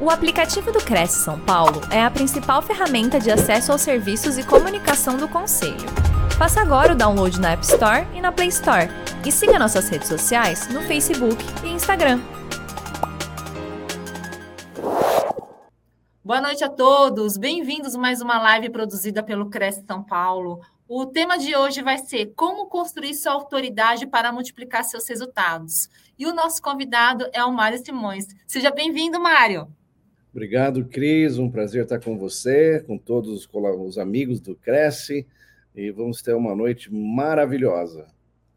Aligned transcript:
O 0.00 0.10
aplicativo 0.10 0.70
do 0.70 0.78
Cresce 0.78 1.24
São 1.24 1.40
Paulo 1.40 1.80
é 1.90 2.00
a 2.00 2.08
principal 2.08 2.62
ferramenta 2.62 3.18
de 3.18 3.32
acesso 3.32 3.72
aos 3.72 3.80
serviços 3.80 4.38
e 4.38 4.46
comunicação 4.46 5.16
do 5.16 5.26
Conselho. 5.26 5.88
Faça 6.38 6.60
agora 6.60 6.92
o 6.92 6.96
download 6.96 7.40
na 7.40 7.50
App 7.50 7.64
Store 7.64 8.06
e 8.14 8.20
na 8.20 8.30
Play 8.30 8.46
Store. 8.46 8.88
E 9.26 9.32
siga 9.32 9.58
nossas 9.58 9.88
redes 9.88 10.06
sociais 10.06 10.68
no 10.68 10.82
Facebook 10.82 11.44
e 11.64 11.70
Instagram. 11.70 12.20
Boa 16.24 16.40
noite 16.40 16.62
a 16.62 16.68
todos, 16.68 17.36
bem-vindos 17.36 17.96
a 17.96 17.98
mais 17.98 18.20
uma 18.20 18.38
live 18.38 18.70
produzida 18.70 19.20
pelo 19.20 19.50
Cresce 19.50 19.84
São 19.84 20.04
Paulo. 20.04 20.60
O 20.86 21.06
tema 21.06 21.36
de 21.36 21.56
hoje 21.56 21.82
vai 21.82 21.98
ser 21.98 22.34
como 22.36 22.68
construir 22.68 23.14
sua 23.14 23.32
autoridade 23.32 24.06
para 24.06 24.30
multiplicar 24.30 24.84
seus 24.84 25.08
resultados. 25.08 25.88
E 26.16 26.24
o 26.24 26.32
nosso 26.32 26.62
convidado 26.62 27.28
é 27.32 27.44
o 27.44 27.52
Mário 27.52 27.84
Simões. 27.84 28.26
Seja 28.46 28.70
bem-vindo, 28.70 29.18
Mário. 29.18 29.68
Obrigado, 30.38 30.84
Cris. 30.84 31.36
Um 31.36 31.50
prazer 31.50 31.82
estar 31.82 31.98
com 31.98 32.16
você, 32.16 32.80
com 32.86 32.96
todos 32.96 33.48
os 33.52 33.98
amigos 33.98 34.38
do 34.38 34.54
Cresce. 34.54 35.26
E 35.74 35.90
vamos 35.90 36.22
ter 36.22 36.32
uma 36.32 36.54
noite 36.54 36.94
maravilhosa. 36.94 38.06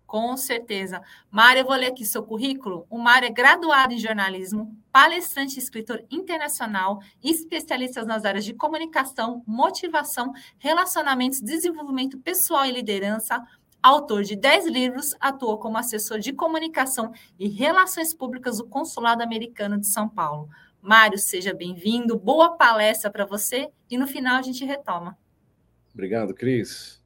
Com 0.05 0.37
certeza. 0.37 1.01
Mário, 1.31 1.61
eu 1.61 1.65
vou 1.65 1.75
ler 1.75 1.87
aqui 1.87 2.05
seu 2.05 2.21
currículo. 2.21 2.85
O 2.87 2.99
Mário 2.99 3.25
é 3.25 3.31
graduado 3.31 3.95
em 3.95 3.97
jornalismo, 3.97 4.77
palestrante 4.91 5.55
e 5.55 5.57
escritor 5.57 6.05
internacional, 6.11 7.01
especialista 7.23 8.05
nas 8.05 8.25
áreas 8.25 8.45
de 8.45 8.53
comunicação, 8.53 9.41
motivação, 9.47 10.33
relacionamentos, 10.59 11.41
desenvolvimento 11.41 12.19
pessoal 12.19 12.63
e 12.67 12.71
liderança, 12.71 13.43
autor 13.81 14.21
de 14.21 14.35
10 14.35 14.67
livros, 14.67 15.15
atuou 15.19 15.57
como 15.57 15.79
assessor 15.79 16.19
de 16.19 16.31
comunicação 16.31 17.11
e 17.39 17.47
relações 17.47 18.13
públicas 18.13 18.59
do 18.59 18.67
Consulado 18.67 19.23
Americano 19.23 19.79
de 19.79 19.87
São 19.87 20.07
Paulo. 20.07 20.47
Mário, 20.81 21.19
seja 21.19 21.53
bem-vindo, 21.53 22.17
boa 22.17 22.57
palestra 22.57 23.11
para 23.11 23.23
você 23.23 23.69
e 23.87 23.99
no 23.99 24.07
final 24.07 24.37
a 24.37 24.41
gente 24.41 24.65
retoma. 24.65 25.15
Obrigado, 25.93 26.33
Cris. 26.33 26.99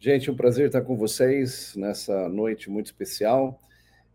Gente, 0.00 0.28
um 0.28 0.34
prazer 0.34 0.66
estar 0.66 0.82
com 0.82 0.96
vocês 0.96 1.76
nessa 1.76 2.28
noite 2.28 2.68
muito 2.68 2.86
especial. 2.86 3.60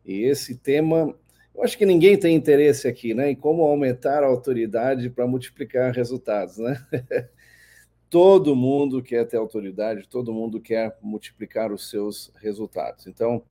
E 0.03 0.23
esse 0.23 0.57
tema, 0.57 1.15
eu 1.55 1.63
acho 1.63 1.77
que 1.77 1.85
ninguém 1.85 2.19
tem 2.19 2.35
interesse 2.35 2.85
aqui, 2.85 3.13
né? 3.13 3.31
Em 3.31 3.35
como 3.35 3.63
aumentar 3.63 4.21
a 4.21 4.27
autoridade 4.27 5.09
para 5.09 5.25
multiplicar 5.25 5.93
resultados, 5.93 6.57
né? 6.57 6.75
todo 8.09 8.53
mundo 8.53 9.01
quer 9.01 9.25
ter 9.25 9.37
autoridade, 9.37 10.09
todo 10.09 10.33
mundo 10.33 10.59
quer 10.59 10.97
multiplicar 11.01 11.71
os 11.71 11.89
seus 11.89 12.33
resultados. 12.35 13.07
Então, 13.07 13.43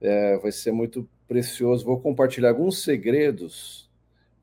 é, 0.00 0.36
vai 0.38 0.50
ser 0.50 0.72
muito 0.72 1.08
precioso. 1.28 1.84
Vou 1.84 2.00
compartilhar 2.00 2.48
alguns 2.48 2.82
segredos 2.82 3.83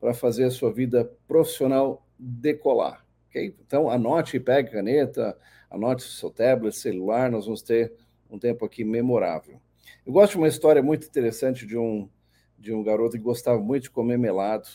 para 0.02 0.12
fazer 0.12 0.42
a 0.42 0.50
sua 0.50 0.72
vida 0.72 1.08
profissional 1.28 2.04
decolar. 2.18 3.06
Okay? 3.28 3.54
Então, 3.64 3.88
anote, 3.88 4.40
pegue 4.40 4.72
caneta, 4.72 5.38
anote 5.70 6.02
seu 6.02 6.28
tablet, 6.28 6.74
celular, 6.74 7.30
nós 7.30 7.44
vamos 7.44 7.62
ter 7.62 7.92
um 8.28 8.36
tempo 8.36 8.64
aqui 8.64 8.82
memorável. 8.82 9.60
Eu 10.04 10.12
gosto 10.12 10.32
de 10.32 10.38
uma 10.38 10.48
história 10.48 10.82
muito 10.82 11.06
interessante 11.06 11.64
de 11.64 11.78
um, 11.78 12.10
de 12.58 12.72
um 12.72 12.82
garoto 12.82 13.16
que 13.16 13.22
gostava 13.22 13.60
muito 13.60 13.84
de 13.84 13.90
comer 13.90 14.18
melado, 14.18 14.68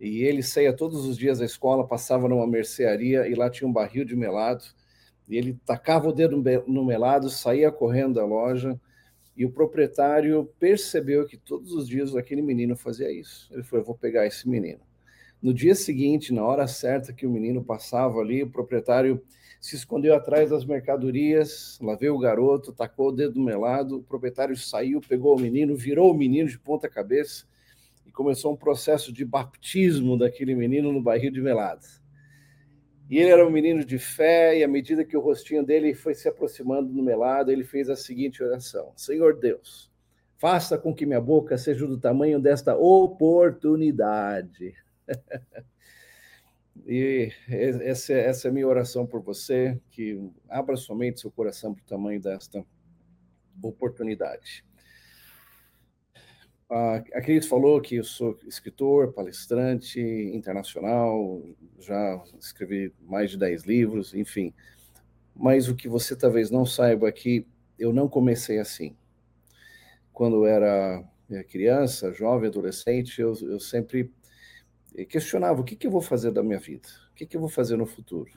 e 0.00 0.22
ele 0.22 0.42
saía 0.42 0.72
todos 0.72 1.04
os 1.04 1.18
dias 1.18 1.38
da 1.38 1.44
escola, 1.44 1.86
passava 1.86 2.26
numa 2.26 2.46
mercearia, 2.46 3.28
e 3.28 3.34
lá 3.34 3.50
tinha 3.50 3.68
um 3.68 3.72
barril 3.72 4.06
de 4.06 4.16
melado, 4.16 4.64
e 5.28 5.36
ele 5.36 5.60
tacava 5.66 6.08
o 6.08 6.12
dedo 6.14 6.42
no 6.66 6.82
melado, 6.82 7.28
saía 7.28 7.70
correndo 7.70 8.14
da 8.14 8.24
loja, 8.24 8.80
e 9.36 9.44
o 9.44 9.50
proprietário 9.50 10.48
percebeu 10.58 11.26
que 11.26 11.36
todos 11.36 11.72
os 11.72 11.86
dias 11.86 12.16
aquele 12.16 12.40
menino 12.40 12.74
fazia 12.74 13.10
isso. 13.12 13.48
Ele 13.52 13.62
falou: 13.62 13.82
Eu 13.82 13.86
vou 13.86 13.94
pegar 13.94 14.26
esse 14.26 14.48
menino. 14.48 14.80
No 15.42 15.52
dia 15.52 15.74
seguinte, 15.74 16.32
na 16.32 16.44
hora 16.44 16.66
certa 16.66 17.12
que 17.12 17.26
o 17.26 17.30
menino 17.30 17.62
passava 17.62 18.18
ali, 18.18 18.42
o 18.42 18.50
proprietário 18.50 19.22
se 19.60 19.76
escondeu 19.76 20.14
atrás 20.14 20.50
das 20.50 20.64
mercadorias, 20.64 21.78
lá 21.82 21.96
o 22.10 22.18
garoto, 22.18 22.72
tacou 22.72 23.08
o 23.08 23.12
dedo 23.12 23.40
melado, 23.40 23.98
o 23.98 24.02
proprietário 24.02 24.56
saiu, 24.56 25.00
pegou 25.00 25.36
o 25.36 25.40
menino, 25.40 25.76
virou 25.76 26.10
o 26.10 26.16
menino 26.16 26.48
de 26.48 26.58
ponta 26.58 26.88
cabeça 26.88 27.44
e 28.06 28.12
começou 28.12 28.52
um 28.52 28.56
processo 28.56 29.12
de 29.12 29.24
baptismo 29.24 30.16
daquele 30.16 30.54
menino 30.54 30.92
no 30.92 31.02
barril 31.02 31.30
de 31.30 31.42
melado. 31.42 31.84
E 33.08 33.18
ele 33.18 33.30
era 33.30 33.46
um 33.46 33.50
menino 33.50 33.84
de 33.84 33.98
fé, 33.98 34.58
e 34.58 34.64
à 34.64 34.68
medida 34.68 35.04
que 35.04 35.16
o 35.16 35.20
rostinho 35.20 35.64
dele 35.64 35.94
foi 35.94 36.14
se 36.14 36.28
aproximando 36.28 36.92
do 36.92 37.02
melado, 37.02 37.52
ele 37.52 37.62
fez 37.64 37.88
a 37.88 37.94
seguinte 37.94 38.42
oração: 38.42 38.92
Senhor 38.96 39.38
Deus, 39.38 39.90
faça 40.36 40.76
com 40.76 40.92
que 40.94 41.06
minha 41.06 41.20
boca 41.20 41.56
seja 41.56 41.86
do 41.86 41.98
tamanho 41.98 42.40
desta 42.40 42.76
oportunidade. 42.76 44.74
e 46.84 47.30
essa, 47.48 48.12
essa 48.12 48.48
é 48.48 48.50
a 48.50 48.52
minha 48.54 48.66
oração 48.66 49.06
por 49.06 49.22
você, 49.22 49.80
que 49.90 50.20
abra 50.48 50.76
somente 50.76 51.20
seu 51.20 51.30
coração 51.30 51.72
para 51.72 51.82
o 51.82 51.86
tamanho 51.86 52.20
desta 52.20 52.64
oportunidade. 53.62 54.64
A 56.68 57.20
Cris 57.22 57.46
falou 57.46 57.80
que 57.80 57.96
eu 57.96 58.04
sou 58.04 58.36
escritor, 58.44 59.12
palestrante 59.12 60.00
internacional, 60.00 61.40
já 61.78 62.20
escrevi 62.40 62.92
mais 63.02 63.30
de 63.30 63.38
10 63.38 63.62
livros, 63.62 64.12
enfim. 64.14 64.52
Mas 65.34 65.68
o 65.68 65.76
que 65.76 65.88
você 65.88 66.16
talvez 66.16 66.50
não 66.50 66.66
saiba 66.66 67.08
é 67.08 67.12
que 67.12 67.46
eu 67.78 67.92
não 67.92 68.08
comecei 68.08 68.58
assim. 68.58 68.96
Quando 70.12 70.38
eu 70.38 70.46
era 70.46 71.04
eh, 71.30 71.44
criança, 71.44 72.12
jovem, 72.12 72.48
adolescente, 72.48 73.20
eu, 73.20 73.32
eu 73.42 73.60
sempre 73.60 74.10
questionava 75.08 75.60
o 75.60 75.64
que, 75.64 75.76
que 75.76 75.86
eu 75.86 75.90
vou 75.90 76.00
fazer 76.00 76.32
da 76.32 76.42
minha 76.42 76.58
vida, 76.58 76.88
o 77.12 77.14
que, 77.14 77.26
que 77.26 77.36
eu 77.36 77.40
vou 77.40 77.50
fazer 77.50 77.76
no 77.76 77.86
futuro. 77.86 78.30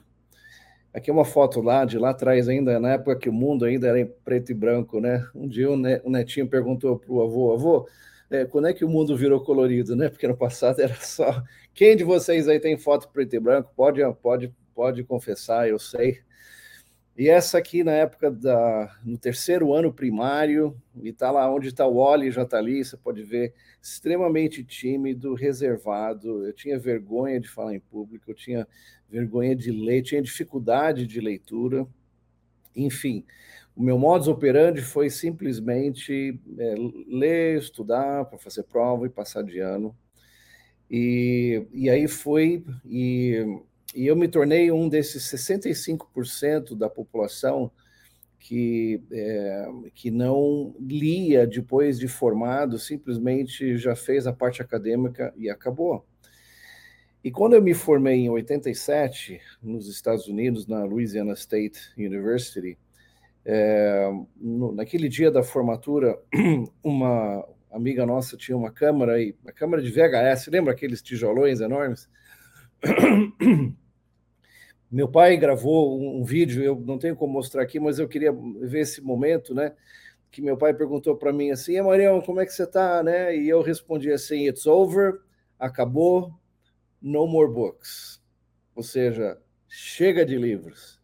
Aqui 0.94 1.10
é 1.10 1.12
uma 1.12 1.24
foto 1.24 1.60
lá, 1.60 1.84
de 1.84 1.98
lá 1.98 2.10
atrás 2.10 2.48
ainda, 2.48 2.78
na 2.78 2.92
época 2.92 3.16
que 3.16 3.28
o 3.28 3.32
mundo 3.32 3.64
ainda 3.64 3.88
era 3.88 3.98
em 3.98 4.06
preto 4.06 4.52
e 4.52 4.54
branco, 4.54 5.00
né? 5.00 5.26
Um 5.34 5.48
dia 5.48 5.68
o 5.70 6.10
netinho 6.10 6.48
perguntou 6.48 6.98
para 6.98 7.12
o 7.12 7.22
avô, 7.22 7.52
avô, 7.52 7.88
é, 8.30 8.44
quando 8.44 8.68
é 8.68 8.72
que 8.72 8.84
o 8.84 8.88
mundo 8.88 9.16
virou 9.16 9.42
colorido, 9.42 9.96
né? 9.96 10.08
Porque 10.08 10.28
no 10.28 10.36
passado 10.36 10.80
era 10.80 10.94
só. 10.96 11.42
Quem 11.74 11.96
de 11.96 12.04
vocês 12.04 12.48
aí 12.48 12.60
tem 12.60 12.78
foto 12.78 13.08
preto 13.08 13.34
e 13.34 13.40
branco? 13.40 13.72
Pode, 13.74 14.00
pode, 14.22 14.54
pode 14.74 15.02
confessar, 15.04 15.68
eu 15.68 15.78
sei. 15.78 16.20
E 17.16 17.28
essa 17.28 17.58
aqui 17.58 17.84
na 17.84 17.92
época 17.92 18.30
da 18.30 18.96
no 19.04 19.18
terceiro 19.18 19.74
ano 19.74 19.92
primário, 19.92 20.80
e 21.02 21.12
tá 21.12 21.30
lá 21.30 21.52
onde 21.52 21.68
está 21.68 21.86
o 21.86 21.96
Oli, 21.96 22.30
já 22.30 22.44
está 22.44 22.56
ali, 22.56 22.82
você 22.82 22.96
pode 22.96 23.22
ver, 23.22 23.52
extremamente 23.82 24.64
tímido, 24.64 25.34
reservado. 25.34 26.46
Eu 26.46 26.52
tinha 26.52 26.78
vergonha 26.78 27.40
de 27.40 27.48
falar 27.48 27.74
em 27.74 27.80
público, 27.80 28.30
eu 28.30 28.34
tinha 28.34 28.66
vergonha 29.08 29.54
de 29.56 29.70
ler, 29.72 30.02
tinha 30.02 30.22
dificuldade 30.22 31.06
de 31.06 31.20
leitura. 31.20 31.86
Enfim, 32.74 33.24
o 33.80 33.82
meu 33.82 33.98
modus 33.98 34.28
operandi 34.28 34.82
foi 34.82 35.08
simplesmente 35.08 36.38
é, 36.58 36.74
ler, 37.08 37.58
estudar 37.58 38.26
para 38.26 38.38
fazer 38.38 38.64
prova 38.64 39.06
e 39.06 39.08
passar 39.08 39.42
de 39.42 39.58
ano. 39.58 39.96
E, 40.90 41.66
e 41.72 41.88
aí 41.88 42.06
foi, 42.06 42.62
e, 42.84 43.42
e 43.94 44.06
eu 44.06 44.14
me 44.14 44.28
tornei 44.28 44.70
um 44.70 44.86
desses 44.86 45.22
65% 45.22 46.76
da 46.76 46.90
população 46.90 47.72
que, 48.38 49.02
é, 49.10 49.66
que 49.94 50.10
não 50.10 50.76
lia 50.78 51.46
depois 51.46 51.98
de 51.98 52.06
formado, 52.06 52.78
simplesmente 52.78 53.78
já 53.78 53.96
fez 53.96 54.26
a 54.26 54.32
parte 54.32 54.60
acadêmica 54.60 55.32
e 55.38 55.48
acabou. 55.48 56.04
E 57.24 57.30
quando 57.30 57.54
eu 57.54 57.62
me 57.62 57.72
formei 57.72 58.16
em 58.16 58.28
87, 58.28 59.40
nos 59.62 59.88
Estados 59.88 60.28
Unidos, 60.28 60.66
na 60.66 60.84
Louisiana 60.84 61.32
State 61.32 61.80
University, 61.96 62.76
é, 63.44 64.10
no, 64.36 64.72
naquele 64.72 65.08
dia 65.08 65.30
da 65.30 65.42
formatura, 65.42 66.18
uma 66.82 67.46
amiga 67.70 68.04
nossa 68.04 68.36
tinha 68.36 68.56
uma 68.56 68.70
câmera 68.70 69.14
aí, 69.14 69.34
uma 69.42 69.52
câmera 69.52 69.82
de 69.82 69.90
VHS, 69.90 70.48
lembra 70.48 70.72
aqueles 70.72 71.02
tijolões 71.02 71.60
enormes? 71.60 72.08
Meu 74.90 75.08
pai 75.08 75.36
gravou 75.36 76.00
um, 76.00 76.20
um 76.20 76.24
vídeo, 76.24 76.64
eu 76.64 76.74
não 76.74 76.98
tenho 76.98 77.14
como 77.14 77.32
mostrar 77.32 77.62
aqui, 77.62 77.78
mas 77.78 78.00
eu 78.00 78.08
queria 78.08 78.32
ver 78.32 78.80
esse 78.80 79.00
momento, 79.00 79.54
né? 79.54 79.72
Que 80.32 80.42
meu 80.42 80.56
pai 80.56 80.74
perguntou 80.74 81.16
para 81.16 81.32
mim 81.32 81.50
assim: 81.50 81.76
e 81.76 81.82
Marião, 81.82 82.20
como 82.20 82.40
é 82.40 82.46
que 82.46 82.52
você 82.52 82.64
está, 82.64 83.00
né? 83.02 83.36
E 83.36 83.48
eu 83.48 83.62
respondi 83.62 84.10
assim: 84.10 84.48
It's 84.48 84.66
over, 84.66 85.20
acabou, 85.58 86.34
no 87.00 87.26
more 87.26 87.52
books. 87.52 88.20
Ou 88.74 88.82
seja, 88.82 89.38
chega 89.68 90.24
de 90.26 90.36
livros. 90.36 90.99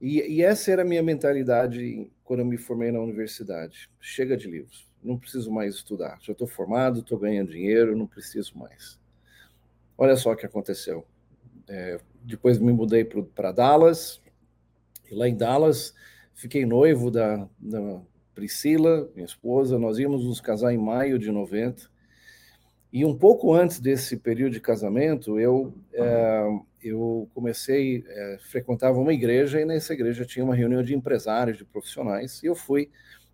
E, 0.00 0.36
e, 0.36 0.42
essa 0.42 0.70
era 0.70 0.82
a 0.82 0.84
minha 0.84 1.02
mentalidade 1.02 2.10
quando 2.24 2.40
eu 2.40 2.46
me 2.46 2.56
formei 2.56 2.90
na 2.90 3.00
universidade. 3.00 3.90
Chega 4.00 4.36
de 4.36 4.48
livros, 4.48 4.88
não 5.02 5.18
preciso 5.18 5.50
mais 5.52 5.74
estudar. 5.74 6.18
Já 6.22 6.32
estou 6.32 6.46
formado, 6.46 7.00
estou 7.00 7.18
ganhando 7.18 7.50
dinheiro, 7.50 7.96
não 7.96 8.06
preciso 8.06 8.56
mais. 8.56 8.98
Olha 9.98 10.16
só 10.16 10.32
o 10.32 10.36
que 10.36 10.46
aconteceu. 10.46 11.04
É, 11.68 12.00
depois 12.22 12.58
me 12.58 12.72
mudei 12.72 13.04
para 13.04 13.52
Dallas, 13.52 14.22
e 15.10 15.14
lá 15.14 15.28
em 15.28 15.36
Dallas 15.36 15.94
fiquei 16.34 16.64
noivo 16.64 17.10
da, 17.10 17.46
da 17.58 18.00
Priscila, 18.34 19.10
minha 19.14 19.26
esposa. 19.26 19.78
Nós 19.78 19.98
íamos 19.98 20.24
nos 20.24 20.40
casar 20.40 20.72
em 20.72 20.78
maio 20.78 21.18
de 21.18 21.30
90. 21.30 21.90
E 22.92 23.04
um 23.04 23.16
pouco 23.16 23.52
antes 23.52 23.78
desse 23.78 24.16
período 24.16 24.52
de 24.52 24.60
casamento, 24.60 25.38
eu, 25.38 25.72
é, 25.92 26.60
eu 26.82 27.28
comecei, 27.34 28.04
é, 28.06 28.38
frequentava 28.40 28.98
uma 28.98 29.12
igreja 29.12 29.60
e 29.60 29.64
nessa 29.64 29.92
igreja 29.92 30.24
tinha 30.24 30.44
uma 30.44 30.54
reunião 30.54 30.82
de 30.82 30.94
empresários, 30.94 31.58
de 31.58 31.64
profissionais, 31.64 32.42
e 32.42 32.46
eu 32.46 32.54
fui 32.54 32.90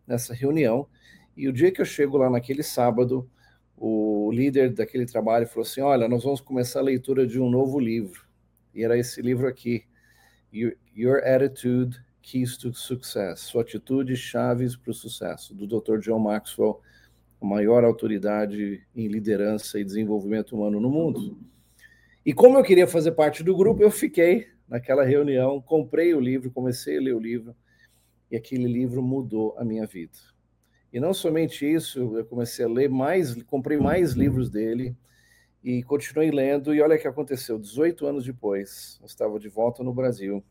nessa 0.06 0.34
reunião. 0.34 0.88
E 1.36 1.48
o 1.48 1.52
dia 1.52 1.70
que 1.70 1.80
eu 1.80 1.84
chego 1.84 2.16
lá 2.16 2.30
naquele 2.30 2.62
sábado, 2.62 3.28
o 3.76 4.30
líder 4.32 4.72
daquele 4.72 5.06
trabalho 5.06 5.46
falou 5.46 5.62
assim: 5.62 5.80
Olha, 5.80 6.08
nós 6.08 6.24
vamos 6.24 6.40
começar 6.40 6.80
a 6.80 6.84
leitura 6.84 7.26
de 7.26 7.40
um 7.40 7.50
novo 7.50 7.78
livro. 7.78 8.26
E 8.74 8.84
era 8.84 8.98
esse 8.98 9.20
livro 9.22 9.46
aqui, 9.46 9.84
Your, 10.52 10.76
Your 10.96 11.22
Attitude 11.24 11.98
Keys 12.22 12.56
to 12.56 12.74
Success, 12.74 13.40
Sua 13.40 13.62
Atitude 13.62 14.16
Chaves 14.16 14.74
para 14.76 14.90
o 14.90 14.94
Sucesso, 14.94 15.54
do 15.54 15.66
Dr. 15.66 15.98
John 15.98 16.18
Maxwell 16.18 16.80
a 17.40 17.46
maior 17.46 17.84
autoridade 17.84 18.82
em 18.94 19.08
liderança 19.08 19.78
e 19.78 19.84
desenvolvimento 19.84 20.56
humano 20.56 20.80
no 20.80 20.90
mundo. 20.90 21.38
E 22.26 22.32
como 22.32 22.58
eu 22.58 22.64
queria 22.64 22.88
fazer 22.88 23.12
parte 23.12 23.44
do 23.44 23.56
grupo, 23.56 23.80
eu 23.80 23.90
fiquei 23.90 24.48
naquela 24.68 25.04
reunião, 25.04 25.60
comprei 25.60 26.12
o 26.12 26.18
livro, 26.18 26.50
comecei 26.50 26.98
a 26.98 27.00
ler 27.00 27.14
o 27.14 27.20
livro, 27.20 27.54
e 28.28 28.36
aquele 28.36 28.66
livro 28.66 29.00
mudou 29.00 29.54
a 29.56 29.64
minha 29.64 29.86
vida. 29.86 30.18
E 30.92 30.98
não 30.98 31.14
somente 31.14 31.64
isso, 31.64 32.18
eu 32.18 32.24
comecei 32.24 32.64
a 32.64 32.68
ler 32.68 32.90
mais, 32.90 33.40
comprei 33.44 33.78
mais 33.78 34.14
livros 34.14 34.50
dele 34.50 34.96
e 35.62 35.84
continuei 35.84 36.32
lendo. 36.32 36.74
E 36.74 36.82
olha 36.82 36.96
o 36.96 36.98
que 36.98 37.06
aconteceu: 37.06 37.60
18 37.60 38.04
anos 38.04 38.24
depois, 38.24 38.98
eu 39.00 39.06
estava 39.06 39.38
de 39.38 39.48
volta 39.48 39.84
no 39.84 39.94
Brasil 39.94 40.42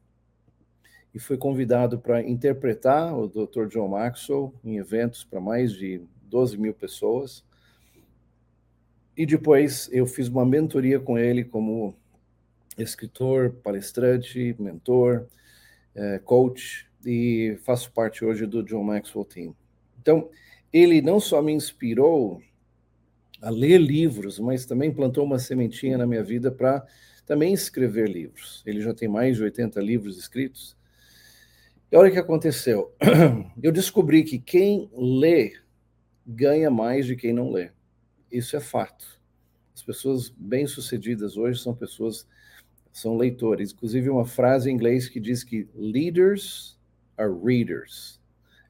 e 1.14 1.20
fui 1.20 1.36
convidado 1.36 2.00
para 2.00 2.22
interpretar 2.22 3.14
o 3.20 3.28
Dr. 3.28 3.68
John 3.68 3.90
Maxwell 3.90 4.54
em 4.64 4.78
eventos 4.78 5.26
para 5.26 5.42
mais 5.42 5.74
de 5.74 6.02
12 6.24 6.58
mil 6.58 6.74
pessoas. 6.74 7.44
E 9.18 9.26
depois 9.26 9.90
eu 9.92 10.06
fiz 10.06 10.28
uma 10.28 10.46
mentoria 10.46 11.00
com 11.00 11.18
ele 11.18 11.44
como 11.44 11.96
escritor, 12.78 13.52
palestrante, 13.64 14.56
mentor, 14.60 15.28
é, 15.94 16.20
coach, 16.20 16.86
e 17.06 17.58
faço 17.64 17.92
parte 17.92 18.26
hoje 18.26 18.46
do 18.46 18.64
John 18.64 18.84
Maxwell 18.84 19.26
Team. 19.26 19.56
Então, 20.02 20.30
ele 20.74 21.02
não 21.02 21.20
só 21.20 21.42
me 21.42 21.54
inspirou 21.54 22.42
a 23.42 23.50
ler 23.50 23.80
livros, 23.80 24.40
mas 24.40 24.66
também 24.66 24.92
plantou 24.92 25.24
uma 25.24 25.40
sementinha 25.40 25.98
na 25.98 26.08
minha 26.08 26.24
vida 26.24 26.52
para 26.52 26.86
também 27.26 27.54
escrever 27.54 28.10
livros. 28.10 28.64
Ele 28.66 28.82
já 28.82 28.94
tem 28.94 29.08
mais 29.08 29.38
de 29.38 29.44
80 29.44 29.80
livros 29.82 30.18
escritos. 30.18 30.76
E 31.92 31.96
olha 31.96 32.10
o 32.10 32.12
que 32.12 32.20
aconteceu. 32.20 32.94
Eu 33.62 33.72
descobri 33.72 34.24
que 34.24 34.40
quem 34.40 34.90
lê 34.94 35.54
ganha 36.26 36.70
mais 36.72 37.06
de 37.06 37.16
quem 37.16 37.34
não 37.34 37.52
lê. 37.52 37.70
Isso 38.36 38.58
é 38.58 38.60
fato. 38.60 39.06
As 39.74 39.82
pessoas 39.82 40.30
bem-sucedidas 40.30 41.38
hoje 41.38 41.62
são 41.62 41.74
pessoas, 41.74 42.28
são 42.92 43.16
leitores. 43.16 43.72
Inclusive, 43.72 44.10
uma 44.10 44.26
frase 44.26 44.70
em 44.70 44.74
inglês 44.74 45.08
que 45.08 45.22
diz 45.22 45.42
que 45.42 45.70
leaders 45.74 46.78
are 47.18 47.32
readers. 47.32 48.20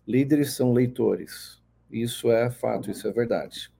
Líderes 0.08 0.54
são 0.54 0.72
leitores. 0.72 1.60
Isso 1.92 2.32
é 2.32 2.52
fato, 2.52 2.92
isso 2.92 3.08
é 3.08 3.12
verdade. 3.12 3.72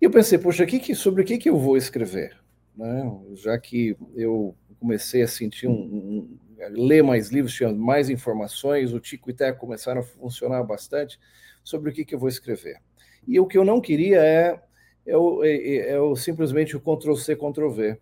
E 0.00 0.04
eu 0.04 0.10
pensei, 0.10 0.36
poxa, 0.36 0.66
que, 0.66 0.80
que, 0.80 0.96
sobre 0.96 1.22
o 1.22 1.24
que, 1.24 1.38
que 1.38 1.48
eu 1.48 1.56
vou 1.56 1.76
escrever? 1.76 2.36
Né? 2.76 3.02
Já 3.34 3.56
que 3.58 3.96
eu 4.16 4.56
comecei 4.80 5.22
a 5.22 5.28
sentir 5.28 5.68
um, 5.68 5.72
um, 5.72 6.38
ler 6.70 7.04
mais 7.04 7.30
livros, 7.30 7.54
tinha 7.54 7.72
mais 7.72 8.10
informações, 8.10 8.92
o 8.92 8.98
Tico 8.98 9.30
e 9.30 9.32
Teco 9.32 9.60
começaram 9.60 10.00
a 10.00 10.04
funcionar 10.04 10.64
bastante 10.64 11.20
sobre 11.62 11.90
o 11.90 11.92
que, 11.92 12.04
que 12.04 12.16
eu 12.16 12.18
vou 12.18 12.28
escrever. 12.28 12.80
E 13.26 13.40
o 13.40 13.46
que 13.46 13.58
eu 13.58 13.64
não 13.64 13.80
queria 13.80 14.22
é, 14.22 14.60
é, 15.06 15.12
é, 15.12 15.16
é, 15.16 15.90
é 15.90 16.00
o, 16.00 16.14
simplesmente 16.14 16.76
o 16.76 16.80
Ctrl-C, 16.80 17.36
Ctrl-V. 17.36 17.98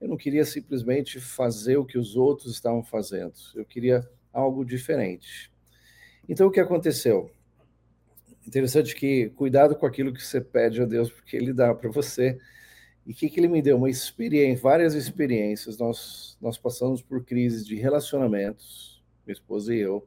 Eu 0.00 0.08
não 0.08 0.16
queria 0.16 0.44
simplesmente 0.44 1.20
fazer 1.20 1.76
o 1.76 1.84
que 1.84 1.98
os 1.98 2.16
outros 2.16 2.52
estavam 2.52 2.82
fazendo. 2.82 3.34
Eu 3.54 3.64
queria 3.64 4.06
algo 4.32 4.64
diferente. 4.64 5.50
Então, 6.28 6.48
o 6.48 6.50
que 6.50 6.60
aconteceu? 6.60 7.30
Interessante 8.46 8.94
que 8.94 9.30
cuidado 9.30 9.74
com 9.76 9.86
aquilo 9.86 10.12
que 10.12 10.22
você 10.22 10.40
pede 10.40 10.82
a 10.82 10.84
Deus, 10.84 11.10
porque 11.10 11.36
Ele 11.36 11.52
dá 11.52 11.74
para 11.74 11.90
você. 11.90 12.38
E 13.06 13.12
o 13.12 13.14
que, 13.14 13.28
que 13.28 13.40
Ele 13.40 13.48
me 13.48 13.62
deu? 13.62 13.76
Uma 13.76 13.88
experiência, 13.88 14.62
várias 14.62 14.94
experiências. 14.94 15.78
Nós, 15.78 16.36
nós 16.40 16.58
passamos 16.58 17.02
por 17.02 17.24
crises 17.24 17.66
de 17.66 17.76
relacionamentos, 17.76 19.02
minha 19.26 19.34
esposa 19.34 19.74
e 19.74 19.78
eu, 19.78 20.06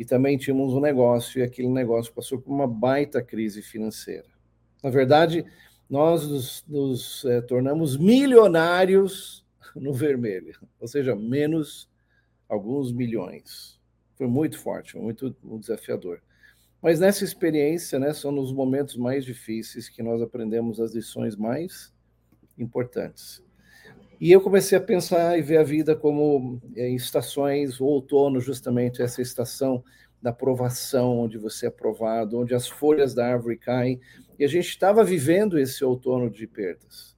e 0.00 0.04
também 0.06 0.38
tínhamos 0.38 0.72
um 0.72 0.80
negócio, 0.80 1.38
e 1.38 1.42
aquele 1.42 1.68
negócio 1.68 2.10
passou 2.14 2.40
por 2.40 2.50
uma 2.50 2.66
baita 2.66 3.20
crise 3.22 3.60
financeira. 3.60 4.24
Na 4.82 4.88
verdade, 4.88 5.44
nós 5.90 6.26
nos, 6.26 6.64
nos 6.66 7.24
é, 7.26 7.42
tornamos 7.42 7.98
milionários 7.98 9.44
no 9.76 9.92
vermelho, 9.92 10.58
ou 10.80 10.88
seja, 10.88 11.14
menos 11.14 11.86
alguns 12.48 12.90
milhões. 12.90 13.78
Foi 14.16 14.26
muito 14.26 14.58
forte, 14.58 14.96
muito, 14.96 15.36
muito 15.42 15.60
desafiador. 15.60 16.22
Mas 16.80 16.98
nessa 16.98 17.22
experiência, 17.22 17.98
né, 17.98 18.14
são 18.14 18.32
nos 18.32 18.54
momentos 18.54 18.96
mais 18.96 19.22
difíceis 19.22 19.90
que 19.90 20.02
nós 20.02 20.22
aprendemos 20.22 20.80
as 20.80 20.94
lições 20.94 21.36
mais 21.36 21.92
importantes. 22.56 23.44
E 24.20 24.30
eu 24.30 24.40
comecei 24.42 24.76
a 24.76 24.80
pensar 24.80 25.38
e 25.38 25.42
ver 25.42 25.56
a 25.56 25.62
vida 25.62 25.96
como 25.96 26.60
é, 26.76 26.86
em 26.86 26.94
estações, 26.94 27.80
o 27.80 27.86
outono, 27.86 28.38
justamente 28.38 29.00
essa 29.00 29.22
estação 29.22 29.82
da 30.20 30.28
aprovação, 30.28 31.20
onde 31.20 31.38
você 31.38 31.64
é 31.64 31.68
aprovado, 31.70 32.38
onde 32.38 32.54
as 32.54 32.68
folhas 32.68 33.14
da 33.14 33.26
árvore 33.26 33.56
caem. 33.56 33.98
E 34.38 34.44
a 34.44 34.46
gente 34.46 34.68
estava 34.68 35.02
vivendo 35.02 35.58
esse 35.58 35.82
outono 35.82 36.28
de 36.28 36.46
perdas. 36.46 37.16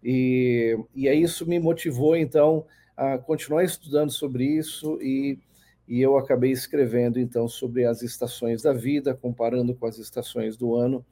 E, 0.00 0.78
e 0.94 1.08
aí 1.08 1.20
isso 1.20 1.44
me 1.44 1.58
motivou, 1.58 2.16
então, 2.16 2.64
a 2.96 3.18
continuar 3.18 3.64
estudando 3.64 4.12
sobre 4.12 4.44
isso 4.44 4.96
e, 5.02 5.40
e 5.88 6.00
eu 6.00 6.16
acabei 6.16 6.52
escrevendo, 6.52 7.18
então, 7.18 7.48
sobre 7.48 7.84
as 7.84 8.00
estações 8.00 8.62
da 8.62 8.72
vida, 8.72 9.12
comparando 9.12 9.74
com 9.74 9.86
as 9.86 9.98
estações 9.98 10.56
do 10.56 10.76
ano, 10.76 11.04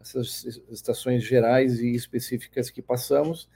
essas 0.00 0.62
estações 0.70 1.22
gerais 1.22 1.78
e 1.78 1.94
específicas 1.94 2.70
que 2.70 2.80
passamos 2.80 3.50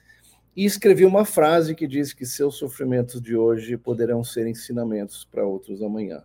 e 0.57 0.65
escrevi 0.65 1.05
uma 1.05 1.27
frase 1.27 1.75
que 1.75 1.87
diz 1.87 2.15
que 2.15 2.25
seus 2.25 2.57
sofrimentos 2.57 3.21
de 3.21 3.37
hoje 3.37 3.77
poderão 3.77 4.25
ser 4.25 4.47
ensinamentos 4.47 5.23
para 5.31 5.47
outros 5.47 5.83
amanhã. 5.83 6.25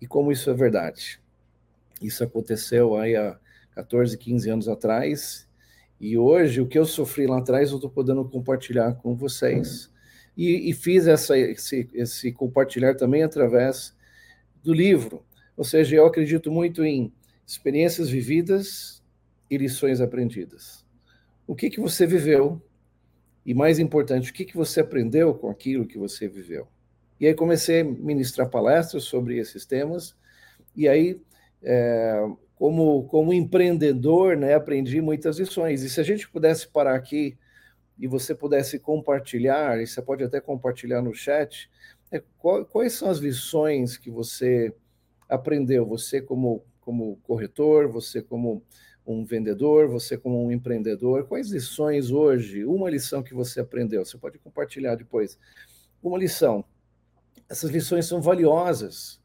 E 0.00 0.06
como 0.06 0.32
isso 0.32 0.48
é 0.48 0.54
verdade? 0.54 1.20
Isso 2.00 2.24
aconteceu 2.24 2.96
aí 2.96 3.14
há 3.14 3.38
14, 3.74 4.16
15 4.16 4.50
anos 4.50 4.68
atrás, 4.68 5.46
e 6.00 6.16
hoje 6.16 6.62
o 6.62 6.66
que 6.66 6.78
eu 6.78 6.86
sofri 6.86 7.26
lá 7.26 7.38
atrás 7.38 7.70
eu 7.70 7.76
estou 7.76 7.90
podendo 7.90 8.24
compartilhar 8.24 8.94
com 8.94 9.14
vocês. 9.14 9.92
E, 10.34 10.70
e 10.70 10.72
fiz 10.72 11.06
essa, 11.06 11.36
esse, 11.36 11.90
esse 11.92 12.32
compartilhar 12.32 12.94
também 12.94 13.22
através 13.22 13.94
do 14.62 14.72
livro. 14.72 15.22
Ou 15.54 15.64
seja, 15.64 15.96
eu 15.96 16.06
acredito 16.06 16.50
muito 16.50 16.82
em 16.82 17.12
experiências 17.46 18.08
vividas 18.08 19.02
e 19.50 19.58
lições 19.58 20.00
aprendidas. 20.00 20.86
O 21.46 21.54
que, 21.54 21.68
que 21.68 21.80
você 21.80 22.06
viveu 22.06 22.62
e 23.44 23.54
mais 23.54 23.78
importante, 23.78 24.30
o 24.30 24.34
que, 24.34 24.44
que 24.44 24.56
você 24.56 24.80
aprendeu 24.80 25.34
com 25.34 25.50
aquilo 25.50 25.86
que 25.86 25.98
você 25.98 26.28
viveu? 26.28 26.68
E 27.18 27.26
aí 27.26 27.34
comecei 27.34 27.80
a 27.80 27.84
ministrar 27.84 28.48
palestras 28.48 29.04
sobre 29.04 29.38
esses 29.38 29.66
temas, 29.66 30.16
e 30.74 30.88
aí, 30.88 31.20
é, 31.62 32.26
como, 32.54 33.04
como 33.04 33.32
empreendedor, 33.32 34.36
né, 34.36 34.54
aprendi 34.54 35.00
muitas 35.00 35.38
lições. 35.38 35.82
E 35.82 35.90
se 35.90 36.00
a 36.00 36.04
gente 36.04 36.28
pudesse 36.28 36.68
parar 36.68 36.94
aqui 36.94 37.36
e 37.98 38.06
você 38.06 38.34
pudesse 38.34 38.78
compartilhar, 38.78 39.80
e 39.80 39.86
você 39.86 40.00
pode 40.00 40.24
até 40.24 40.40
compartilhar 40.40 41.02
no 41.02 41.14
chat, 41.14 41.70
é, 42.10 42.22
qual, 42.38 42.64
quais 42.64 42.94
são 42.94 43.10
as 43.10 43.18
lições 43.18 43.96
que 43.96 44.10
você 44.10 44.74
aprendeu, 45.28 45.86
você 45.86 46.20
como, 46.20 46.64
como 46.80 47.18
corretor, 47.22 47.88
você 47.88 48.22
como 48.22 48.62
um 49.12 49.24
vendedor, 49.24 49.88
você 49.88 50.16
como 50.16 50.44
um 50.44 50.52
empreendedor, 50.52 51.26
quais 51.26 51.50
lições 51.50 52.10
hoje, 52.10 52.64
uma 52.64 52.90
lição 52.90 53.22
que 53.22 53.34
você 53.34 53.60
aprendeu? 53.60 54.04
Você 54.04 54.18
pode 54.18 54.38
compartilhar 54.38 54.94
depois. 54.94 55.38
Uma 56.02 56.18
lição. 56.18 56.64
Essas 57.48 57.70
lições 57.70 58.06
são 58.06 58.20
valiosas, 58.20 59.20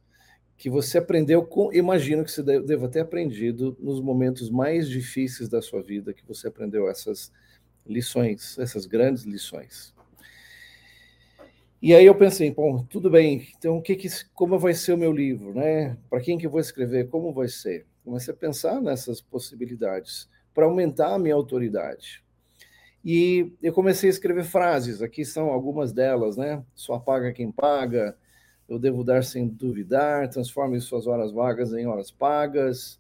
que 0.58 0.70
você 0.70 0.98
aprendeu, 0.98 1.46
com, 1.46 1.72
imagino 1.74 2.24
que 2.24 2.32
você 2.32 2.42
deva 2.42 2.88
ter 2.88 3.02
aprendido 3.02 3.76
nos 3.80 4.00
momentos 4.00 4.50
mais 4.50 4.88
difíceis 4.88 5.50
da 5.50 5.62
sua 5.62 5.82
vida, 5.82 6.14
que 6.14 6.26
você 6.26 6.48
aprendeu 6.48 6.90
essas 6.90 7.32
lições, 7.86 8.58
essas 8.58 8.86
grandes 8.86 9.24
lições. 9.24 9.94
E 11.82 11.94
aí 11.94 12.06
eu 12.06 12.16
pensei, 12.16 12.52
bom, 12.52 12.84
tudo 12.84 13.10
bem, 13.10 13.48
então 13.58 13.78
o 13.78 13.82
que, 13.82 13.96
que 13.96 14.08
como 14.34 14.58
vai 14.58 14.74
ser 14.74 14.94
o 14.94 14.98
meu 14.98 15.12
livro, 15.12 15.54
né? 15.54 15.96
Para 16.10 16.22
quem 16.22 16.38
que 16.38 16.46
eu 16.46 16.50
vou 16.50 16.60
escrever? 16.60 17.10
Como 17.10 17.32
vai 17.32 17.48
ser? 17.48 17.86
Comecei 18.06 18.34
a 18.34 18.38
pensar 18.38 18.80
nessas 18.80 19.20
possibilidades 19.20 20.30
para 20.54 20.66
aumentar 20.66 21.14
a 21.14 21.20
minha 21.20 21.36
autoridade. 21.36 22.24
E 23.04 23.52
eu 23.62 23.74
comecei 23.74 24.10
a 24.10 24.14
escrever 24.14 24.46
frases, 24.46 25.02
aqui 25.02 25.26
são 25.26 25.50
algumas 25.50 25.92
delas, 25.92 26.38
né? 26.38 26.64
Só 26.74 26.98
paga 26.98 27.34
quem 27.34 27.52
paga, 27.52 28.18
eu 28.70 28.80
devo 28.80 29.04
dar 29.04 29.24
sem 29.24 29.48
duvidar, 29.48 30.30
transforme 30.30 30.80
suas 30.80 31.06
horas 31.06 31.32
vagas 31.32 31.74
em 31.74 31.86
horas 31.86 32.10
pagas, 32.10 33.00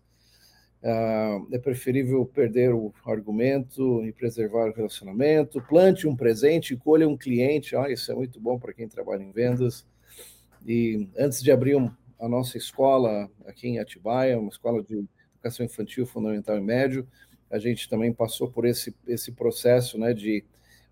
Uh, 0.86 1.48
é 1.52 1.58
preferível 1.58 2.24
perder 2.28 2.72
o 2.72 2.94
argumento 3.04 4.06
e 4.06 4.12
preservar 4.12 4.70
o 4.70 4.72
relacionamento. 4.72 5.60
Plante 5.60 6.08
um 6.08 6.16
presente, 6.16 6.76
colha 6.76 7.10
um 7.10 7.18
cliente. 7.18 7.76
Ah, 7.76 7.90
isso 7.90 8.12
é 8.12 8.16
muito 8.16 8.40
bom 8.40 8.60
para 8.60 8.72
quem 8.72 8.88
trabalha 8.88 9.24
em 9.24 9.32
vendas. 9.32 9.84
E 10.64 11.10
antes 11.18 11.42
de 11.42 11.52
abrir 11.52 11.76
um, 11.76 11.90
a 12.26 12.28
nossa 12.28 12.58
escola 12.58 13.30
aqui 13.46 13.68
em 13.68 13.78
Atibaia, 13.78 14.40
uma 14.40 14.50
escola 14.50 14.82
de 14.82 15.08
educação 15.36 15.64
infantil, 15.64 16.08
fundamental 16.08 16.58
e 16.58 16.62
médio, 16.62 17.08
a 17.52 17.60
gente 17.60 17.88
também 17.88 18.12
passou 18.12 18.50
por 18.50 18.66
esse, 18.66 18.96
esse 19.08 19.32
processo 19.32 19.96
né, 20.00 20.12
de, 20.12 20.44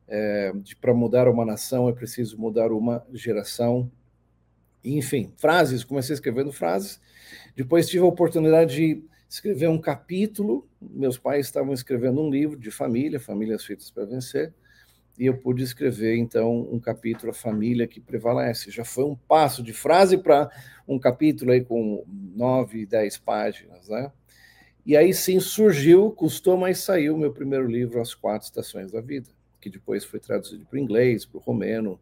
é, 0.07 0.51
de 0.55 0.75
para 0.75 0.93
mudar 0.93 1.27
uma 1.27 1.43
nação 1.43 1.89
é 1.89 1.91
preciso 1.91 2.37
mudar 2.37 2.71
uma 2.71 3.03
geração. 3.11 3.91
Enfim, 4.83 5.33
frases, 5.37 5.83
comecei 5.83 6.13
escrevendo 6.13 6.51
frases. 6.51 7.01
Depois 7.55 7.89
tive 7.89 8.03
a 8.03 8.07
oportunidade 8.07 8.75
de 8.75 9.03
escrever 9.27 9.69
um 9.69 9.81
capítulo. 9.81 10.67
Meus 10.79 11.17
pais 11.17 11.47
estavam 11.47 11.73
escrevendo 11.73 12.21
um 12.21 12.29
livro 12.29 12.59
de 12.59 12.69
família, 12.69 13.19
Famílias 13.19 13.65
Feitas 13.65 13.89
para 13.89 14.05
Vencer, 14.05 14.53
e 15.17 15.25
eu 15.25 15.37
pude 15.37 15.63
escrever 15.63 16.17
então 16.17 16.67
um 16.71 16.79
capítulo 16.79 17.31
A 17.31 17.35
Família 17.35 17.87
que 17.87 17.99
Prevalece. 17.99 18.71
Já 18.71 18.83
foi 18.83 19.03
um 19.03 19.15
passo 19.15 19.61
de 19.61 19.73
frase 19.73 20.17
para 20.17 20.49
um 20.87 20.97
capítulo 20.97 21.51
aí 21.51 21.63
com 21.63 22.03
nove, 22.35 22.85
dez 22.85 23.17
páginas, 23.17 23.87
né? 23.89 24.11
E 24.85 24.97
aí 24.97 25.13
sim 25.13 25.39
surgiu, 25.39 26.11
custou, 26.11 26.57
mas 26.57 26.79
saiu 26.79 27.17
meu 27.17 27.31
primeiro 27.31 27.67
livro, 27.67 28.01
As 28.01 28.13
Quatro 28.13 28.45
Estações 28.45 28.91
da 28.91 28.99
Vida, 28.99 29.29
que 29.61 29.69
depois 29.69 30.03
foi 30.03 30.19
traduzido 30.19 30.65
para 30.65 30.75
o 30.75 30.79
inglês, 30.79 31.25
para 31.25 31.37
o 31.37 31.41
romeno 31.41 31.99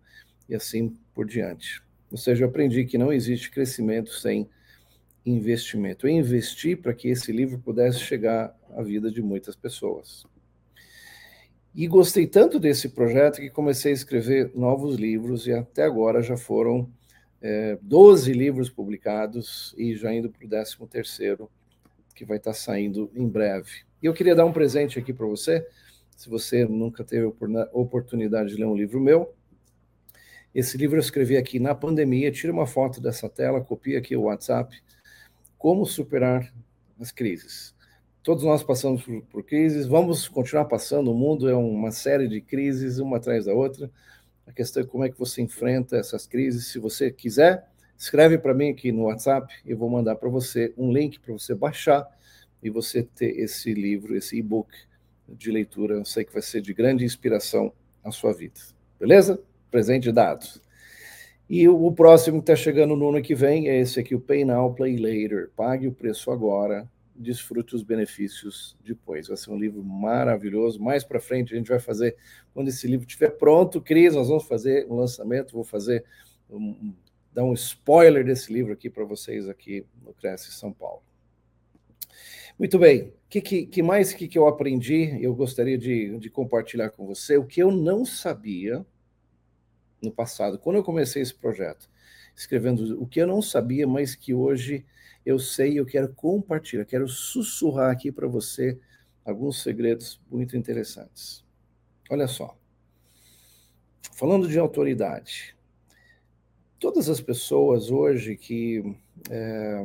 e 0.50 0.56
assim 0.56 0.98
por 1.14 1.26
diante. 1.26 1.84
Ou 2.12 2.18
seja, 2.18 2.44
eu 2.44 2.50
aprendi 2.50 2.86
que 2.86 2.98
não 2.98 3.14
existe 3.14 3.52
crescimento 3.52 4.12
sem 4.12 4.50
investimento. 5.26 6.08
Eu 6.08 6.12
investi 6.12 6.76
para 6.76 6.94
que 6.94 7.10
esse 7.10 7.32
livro 7.32 7.60
pudesse 7.60 8.00
chegar 8.00 8.58
à 8.76 8.82
vida 8.82 9.12
de 9.12 9.22
muitas 9.22 9.56
pessoas. 9.56 10.26
E 11.74 11.88
gostei 11.88 12.28
tanto 12.28 12.60
desse 12.60 12.90
projeto 12.90 13.40
que 13.40 13.50
comecei 13.50 13.92
a 13.92 13.96
escrever 13.96 14.52
novos 14.54 14.98
livros 14.98 15.48
e 15.48 15.54
até 15.54 15.84
agora 15.84 16.22
já 16.22 16.36
foram 16.36 16.92
é, 17.42 17.78
12 17.82 18.34
livros 18.34 18.70
publicados 18.70 19.74
e 19.78 19.96
já 19.96 20.14
indo 20.14 20.30
para 20.30 20.46
o 20.46 20.50
13 20.50 20.78
terceiro, 20.90 21.50
que 22.14 22.26
vai 22.26 22.38
estar 22.38 22.54
saindo 22.54 23.10
em 23.16 23.26
breve. 23.26 23.84
E 24.04 24.06
eu 24.06 24.14
queria 24.14 24.36
dar 24.36 24.46
um 24.46 24.52
presente 24.52 25.00
aqui 25.00 25.14
para 25.14 25.26
você, 25.26 25.66
se 26.16 26.30
você 26.30 26.66
nunca 26.66 27.06
teve 27.06 27.26
oportunidade 27.72 28.50
de 28.50 28.58
ler 28.58 28.66
um 28.66 28.76
livro 28.76 29.00
meu. 29.00 29.34
Esse 30.54 30.78
livro 30.78 30.98
eu 30.98 31.02
escrevi 31.02 31.38
aqui 31.38 31.58
na 31.58 31.74
pandemia, 31.74 32.32
tira 32.32 32.52
uma 32.52 32.68
foto 32.68 33.00
dessa 33.00 33.30
tela, 33.30 33.62
copia 33.62 33.98
aqui 33.98 34.14
o 34.16 34.24
WhatsApp, 34.24 34.78
como 35.58 35.86
superar 35.86 36.54
as 37.00 37.12
crises. 37.12 37.74
Todos 38.24 38.44
nós 38.44 38.62
passamos 38.62 39.04
por, 39.04 39.22
por, 39.24 39.44
crises, 39.44 39.88
vamos 39.88 40.28
continuar 40.28 40.66
passando. 40.66 41.12
O 41.12 41.16
mundo 41.16 41.50
é 41.50 41.56
uma 41.56 41.92
série 41.92 42.28
de 42.28 42.40
crises, 42.40 43.00
uma 43.00 43.18
atrás 43.18 43.46
da 43.46 43.54
outra. 43.54 43.90
A 44.46 44.52
questão 44.52 44.84
é 44.84 44.86
como 44.86 45.04
é 45.04 45.10
que 45.10 45.18
você 45.18 45.42
enfrenta 45.42 45.98
essas 45.98 46.28
crises. 46.28 46.68
Se 46.68 46.78
você 46.78 47.10
quiser, 47.10 47.68
escreve 47.98 48.38
para 48.38 48.54
mim 48.54 48.70
aqui 48.70 48.92
no 48.92 49.06
WhatsApp. 49.06 49.52
Eu 49.66 49.76
vou 49.76 49.90
mandar 49.90 50.16
para 50.18 50.30
você 50.30 50.72
um 50.78 50.94
link 50.94 51.20
para 51.20 51.34
você 51.34 51.56
baixar 51.56 52.08
e 52.62 52.70
você 52.70 53.02
ter 53.02 53.40
esse 53.40 53.74
livro, 53.74 54.16
esse 54.16 54.38
e-book 54.38 54.70
de 55.28 55.52
leitura. 55.52 55.96
Eu 55.96 56.06
sei 56.06 56.24
que 56.24 56.34
vai 56.34 56.44
ser 56.44 56.62
de 56.62 56.76
grande 56.76 57.04
inspiração 57.04 57.74
à 58.04 58.12
sua 58.12 58.34
vida. 58.34 58.60
Beleza? 59.00 59.42
Presente 59.72 60.12
dado. 60.12 60.46
E 61.50 61.68
o, 61.68 61.92
próximo 61.92 62.38
que 62.38 62.52
está 62.52 62.56
chegando 62.56 62.96
no 62.96 63.10
ano 63.10 63.22
que 63.22 63.34
vem 63.34 63.68
é 63.68 63.80
esse 63.80 64.00
aqui, 64.00 64.14
o 64.14 64.20
Pay 64.22 64.46
Now, 64.46 64.74
Play 64.74 64.98
Later. 64.98 65.50
Pague 65.56 65.88
o 65.88 65.92
preço 65.92 66.30
agora, 66.32 66.88
desfrute 67.22 67.76
os 67.76 67.84
benefícios 67.84 68.76
depois. 68.84 69.28
Vai 69.28 69.38
ser 69.38 69.52
um 69.52 69.60
livro 69.60 69.84
maravilhoso. 69.84 70.82
Mais 70.82 71.04
para 71.04 71.20
frente 71.20 71.54
a 71.54 71.58
gente 71.58 71.70
vai 71.70 71.80
fazer, 71.80 72.16
quando 72.54 72.68
esse 72.68 72.88
livro 72.88 73.06
estiver 73.06 73.30
pronto, 73.30 73.82
Cris, 73.82 74.16
nós 74.16 74.28
vamos 74.28 74.46
fazer 74.46 74.88
um 74.90 74.96
lançamento, 74.96 75.54
vou 75.54 75.64
fazer 75.64 76.04
um, 76.50 76.94
dar 77.34 77.44
um 77.44 77.54
spoiler 77.54 78.26
desse 78.26 78.52
livro 78.52 78.74
aqui 78.74 78.90
para 78.90 79.06
vocês 79.06 79.48
aqui 79.48 79.86
no 80.04 80.14
Cresce 80.14 80.52
São 80.52 80.74
Paulo. 80.74 81.02
Muito 82.60 82.78
bem, 82.78 83.04
o 83.04 83.14
que, 83.30 83.42
que, 83.42 83.66
que, 83.66 83.82
mais 83.82 84.14
que, 84.14 84.28
que 84.28 84.38
eu 84.38 84.48
aprendi? 84.48 85.18
Eu 85.22 85.34
gostaria 85.34 85.78
de, 85.78 86.18
de 86.20 86.30
compartilhar 86.30 86.90
com 86.90 87.08
você 87.08 87.38
o 87.38 87.46
que 87.46 87.62
eu 87.62 87.72
não 87.72 88.06
sabia 88.06 88.86
no 90.02 90.12
passado, 90.12 90.60
quando 90.60 90.78
eu 90.78 90.84
comecei 90.84 91.22
esse 91.22 91.34
projeto, 91.34 91.90
escrevendo 92.36 93.02
o 93.02 93.08
que 93.08 93.22
eu 93.22 93.28
não 93.28 93.42
sabia, 93.42 93.88
mas 93.88 94.16
que 94.16 94.34
hoje 94.34 94.86
eu 95.26 95.40
sei 95.40 95.80
eu 95.80 95.86
quero 95.86 96.14
compartilhar, 96.14 96.86
quero 96.86 97.08
sussurrar 97.08 97.92
aqui 97.92 98.12
para 98.12 98.28
você 98.28 98.80
alguns 99.24 99.62
segredos 99.62 100.20
muito 100.30 100.58
interessantes. 100.58 101.44
Olha 102.10 102.28
só. 102.28 102.58
Falando 104.14 104.48
de 104.48 104.60
autoridade, 104.60 105.56
todas 106.80 107.10
as 107.10 107.22
pessoas 107.22 107.90
hoje 107.90 108.36
que 108.36 108.96
é, 109.30 109.84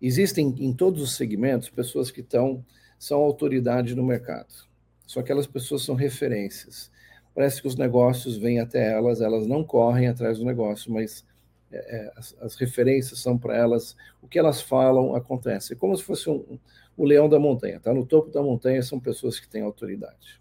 existem 0.00 0.54
em 0.58 0.72
todos 0.72 1.02
os 1.02 1.16
segmentos 1.16 1.68
pessoas 1.68 2.10
que 2.10 2.20
estão 2.20 2.64
são 2.98 3.20
autoridade 3.20 3.94
no 3.94 4.02
mercado. 4.02 4.52
Só 5.06 5.20
que 5.20 5.26
aquelas 5.26 5.46
pessoas 5.46 5.82
são 5.82 5.94
referências 5.94 6.90
parece 7.38 7.62
que 7.62 7.68
os 7.68 7.76
negócios 7.76 8.36
vêm 8.36 8.58
até 8.58 8.94
elas, 8.94 9.20
elas 9.20 9.46
não 9.46 9.62
correm 9.62 10.08
atrás 10.08 10.38
do 10.38 10.44
negócio, 10.44 10.92
mas 10.92 11.24
é, 11.72 11.96
é 11.96 12.12
as, 12.16 12.36
as, 12.40 12.54
referências 12.56 13.20
são 13.20 13.36
para 13.36 13.56
elas, 13.56 13.96
o 14.22 14.28
que 14.28 14.38
elas 14.38 14.60
falam 14.60 15.14
acontece. 15.14 15.72
É 15.72 15.76
como 15.76 15.96
se 15.96 16.02
fosse 16.02 16.28
um, 16.28 16.58
o 16.96 17.04
leão 17.04 17.28
da 17.28 17.38
montanha, 17.38 17.76
está 17.76 17.92
no 17.92 18.06
topo 18.06 18.30
da 18.30 18.42
montanha, 18.42 18.82
são 18.82 18.98
pessoas 18.98 19.38
que 19.38 19.48
têm 19.48 19.62
autoridade. 19.62 20.40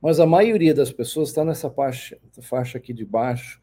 Mas 0.00 0.18
a 0.18 0.26
maioria 0.26 0.74
das 0.74 0.90
pessoas 0.92 1.28
está 1.28 1.44
nessa 1.44 1.70
faixa, 1.70 2.18
faixa 2.40 2.78
aqui 2.78 2.92
de 2.92 3.04
baixo, 3.04 3.60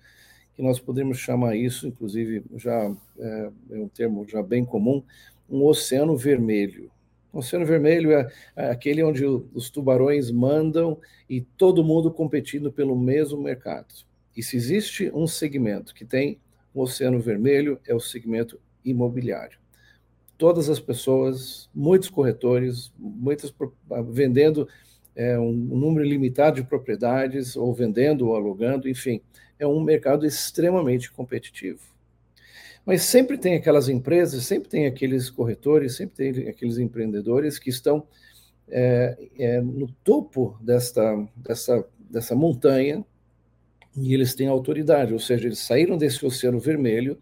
que 0.55 0.61
nós 0.61 0.79
podemos 0.79 1.17
chamar 1.17 1.55
isso, 1.55 1.87
inclusive 1.87 2.43
já 2.55 2.95
é, 3.19 3.51
é 3.71 3.75
um 3.75 3.87
termo 3.87 4.25
já 4.27 4.41
bem 4.41 4.63
comum, 4.63 5.03
um 5.49 5.63
oceano 5.65 6.15
vermelho. 6.15 6.91
O 7.31 7.39
Oceano 7.39 7.65
Vermelho 7.65 8.11
é, 8.11 8.27
é 8.55 8.71
aquele 8.71 9.03
onde 9.03 9.23
os 9.25 9.69
tubarões 9.69 10.31
mandam 10.31 10.99
e 11.29 11.41
todo 11.41 11.83
mundo 11.83 12.11
competindo 12.11 12.71
pelo 12.71 12.97
mesmo 12.97 13.41
mercado. 13.41 13.93
E 14.35 14.43
se 14.43 14.55
existe 14.55 15.11
um 15.13 15.27
segmento 15.27 15.93
que 15.93 16.05
tem 16.05 16.39
o 16.73 16.81
Oceano 16.81 17.19
Vermelho, 17.19 17.79
é 17.87 17.93
o 17.93 17.99
segmento 17.99 18.59
imobiliário. 18.83 19.59
Todas 20.37 20.69
as 20.69 20.79
pessoas, 20.79 21.69
muitos 21.73 22.09
corretores, 22.09 22.93
muitas 22.97 23.53
vendendo 24.09 24.67
é, 25.15 25.37
um, 25.37 25.49
um 25.49 25.77
número 25.77 26.07
limitado 26.07 26.61
de 26.61 26.67
propriedades, 26.67 27.55
ou 27.57 27.73
vendendo 27.73 28.27
ou 28.27 28.35
alugando, 28.35 28.87
enfim, 28.87 29.21
é 29.59 29.67
um 29.67 29.81
mercado 29.81 30.25
extremamente 30.25 31.11
competitivo. 31.11 31.81
Mas 32.85 33.03
sempre 33.03 33.37
tem 33.37 33.55
aquelas 33.55 33.89
empresas, 33.89 34.45
sempre 34.45 34.69
tem 34.69 34.85
aqueles 34.85 35.29
corretores, 35.29 35.97
sempre 35.97 36.31
tem 36.31 36.47
aqueles 36.47 36.77
empreendedores 36.77 37.59
que 37.59 37.69
estão 37.69 38.07
é, 38.69 39.17
é, 39.37 39.61
no 39.61 39.87
topo 40.03 40.57
desta, 40.61 41.27
dessa 42.09 42.35
montanha 42.35 43.05
e 43.95 44.13
eles 44.13 44.33
têm 44.33 44.47
autoridade, 44.47 45.13
ou 45.13 45.19
seja, 45.19 45.47
eles 45.47 45.59
saíram 45.59 45.97
desse 45.97 46.25
oceano 46.25 46.59
vermelho 46.59 47.19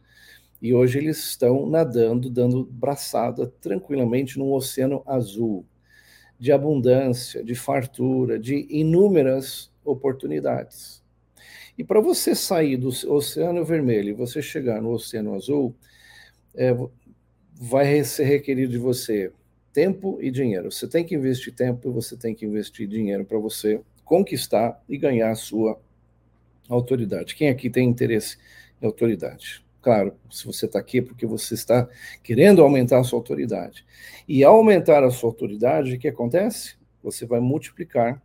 e 0.62 0.74
hoje 0.74 0.98
eles 0.98 1.18
estão 1.18 1.68
nadando, 1.68 2.30
dando 2.30 2.66
braçada 2.66 3.48
tranquilamente 3.62 4.38
num 4.40 4.52
oceano 4.54 5.04
azul, 5.06 5.66
de 6.40 6.52
abundância, 6.52 7.44
de 7.44 7.56
fartura, 7.56 8.40
de 8.40 8.68
inúmeras 8.70 9.72
oportunidades. 9.84 11.04
E 11.78 11.84
para 11.84 12.02
você 12.02 12.34
sair 12.34 12.76
do 12.76 12.90
Oceano 13.14 13.64
Vermelho 13.64 14.10
e 14.10 14.14
você 14.14 14.42
chegar 14.42 14.82
no 14.82 14.94
Oceano 14.94 15.36
Azul, 15.36 15.76
é, 16.56 16.76
vai 17.54 18.04
ser 18.04 18.24
requerido 18.24 18.72
de 18.72 18.80
você 18.80 19.32
tempo 19.72 20.18
e 20.20 20.32
dinheiro. 20.32 20.72
Você 20.72 20.88
tem 20.88 21.06
que 21.06 21.14
investir 21.14 21.54
tempo 21.54 21.88
e 21.88 21.92
você 21.92 22.18
tem 22.18 22.34
que 22.34 22.46
investir 22.46 22.88
dinheiro 22.88 23.24
para 23.24 23.38
você 23.38 23.80
conquistar 24.04 24.82
e 24.90 24.98
ganhar 24.98 25.30
a 25.30 25.36
sua 25.36 25.80
autoridade. 26.76 27.36
Quem 27.36 27.50
aqui 27.50 27.70
tem 27.70 27.90
interesse 27.90 28.38
em 28.82 28.86
autoridade? 28.86 29.66
Claro, 29.82 30.16
se 30.30 30.46
você 30.46 30.66
está 30.66 30.80
aqui 30.80 31.00
é 31.00 31.02
porque 31.02 31.26
você 31.26 31.54
está 31.54 31.88
querendo 32.22 32.62
aumentar 32.62 33.00
a 33.00 33.04
sua 33.04 33.20
autoridade. 33.20 33.86
E 34.28 34.44
ao 34.44 34.58
aumentar 34.58 35.04
a 35.04 35.10
sua 35.10 35.30
autoridade, 35.30 35.96
o 35.96 36.00
que 36.00 36.08
acontece? 36.08 36.76
Você 37.02 37.26
vai 37.26 37.40
multiplicar 37.40 38.22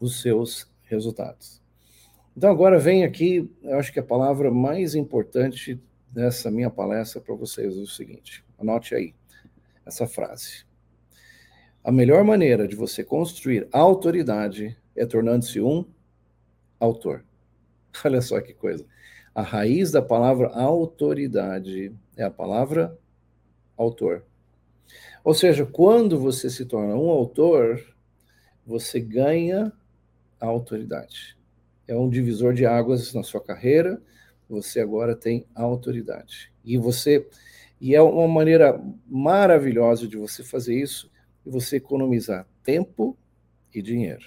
os 0.00 0.22
seus 0.22 0.70
resultados. 0.84 1.60
Então, 2.36 2.50
agora 2.50 2.78
vem 2.78 3.04
aqui, 3.04 3.50
eu 3.62 3.78
acho 3.78 3.92
que 3.92 4.00
a 4.00 4.02
palavra 4.02 4.50
mais 4.50 4.94
importante 4.94 5.78
dessa 6.10 6.50
minha 6.50 6.70
palestra 6.70 7.20
para 7.20 7.34
vocês 7.34 7.76
é 7.76 7.80
o 7.80 7.86
seguinte: 7.86 8.44
anote 8.58 8.94
aí 8.94 9.14
essa 9.84 10.06
frase. 10.06 10.64
A 11.84 11.90
melhor 11.90 12.24
maneira 12.24 12.66
de 12.66 12.76
você 12.76 13.02
construir 13.02 13.68
autoridade 13.72 14.76
é 14.94 15.04
tornando-se 15.04 15.60
um 15.60 15.84
autor. 16.78 17.24
Olha 18.04 18.20
só 18.20 18.40
que 18.40 18.52
coisa. 18.52 18.86
A 19.34 19.42
raiz 19.42 19.90
da 19.90 20.02
palavra 20.02 20.48
autoridade 20.48 21.94
é 22.16 22.22
a 22.22 22.30
palavra 22.30 22.96
autor. 23.76 24.24
Ou 25.24 25.34
seja, 25.34 25.64
quando 25.64 26.18
você 26.18 26.50
se 26.50 26.64
torna 26.66 26.94
um 26.94 27.08
autor, 27.08 27.80
você 28.66 29.00
ganha 29.00 29.72
a 30.40 30.46
autoridade. 30.46 31.36
É 31.86 31.96
um 31.96 32.08
divisor 32.08 32.52
de 32.52 32.66
águas 32.66 33.12
na 33.14 33.22
sua 33.22 33.40
carreira, 33.40 34.02
você 34.48 34.80
agora 34.80 35.14
tem 35.16 35.46
autoridade. 35.54 36.52
E 36.64 36.76
você 36.76 37.26
e 37.80 37.96
é 37.96 38.00
uma 38.00 38.28
maneira 38.28 38.80
maravilhosa 39.08 40.06
de 40.06 40.16
você 40.16 40.44
fazer 40.44 40.80
isso 40.80 41.10
e 41.44 41.50
você 41.50 41.76
economizar 41.76 42.46
tempo 42.62 43.18
e 43.74 43.82
dinheiro. 43.82 44.24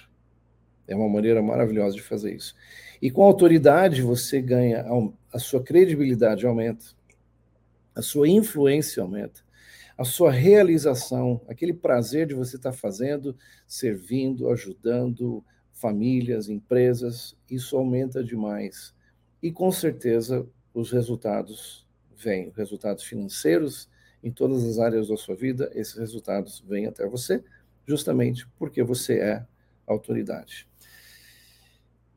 É 0.86 0.94
uma 0.94 1.08
maneira 1.08 1.40
maravilhosa 1.42 1.96
de 1.96 2.02
fazer 2.02 2.34
isso. 2.34 2.54
E 3.00 3.10
com 3.10 3.22
autoridade 3.22 4.02
você 4.02 4.40
ganha 4.40 4.84
a 5.32 5.38
sua 5.38 5.62
credibilidade 5.62 6.46
aumenta, 6.46 6.84
a 7.94 8.02
sua 8.02 8.28
influência 8.28 9.02
aumenta, 9.02 9.40
a 9.96 10.04
sua 10.04 10.30
realização, 10.30 11.40
aquele 11.48 11.72
prazer 11.72 12.26
de 12.26 12.34
você 12.34 12.56
estar 12.56 12.72
fazendo, 12.72 13.36
servindo, 13.66 14.50
ajudando 14.50 15.44
famílias, 15.72 16.48
empresas, 16.48 17.36
isso 17.50 17.76
aumenta 17.76 18.22
demais. 18.22 18.94
E 19.42 19.50
com 19.52 19.70
certeza 19.70 20.46
os 20.72 20.90
resultados 20.90 21.86
vêm 22.16 22.52
resultados 22.56 23.04
financeiros 23.04 23.88
em 24.22 24.30
todas 24.30 24.64
as 24.64 24.78
áreas 24.78 25.08
da 25.08 25.16
sua 25.16 25.36
vida, 25.36 25.70
esses 25.74 25.96
resultados 25.96 26.64
vêm 26.66 26.86
até 26.86 27.06
você, 27.06 27.42
justamente 27.86 28.46
porque 28.58 28.82
você 28.82 29.18
é 29.20 29.46
autoridade. 29.86 30.66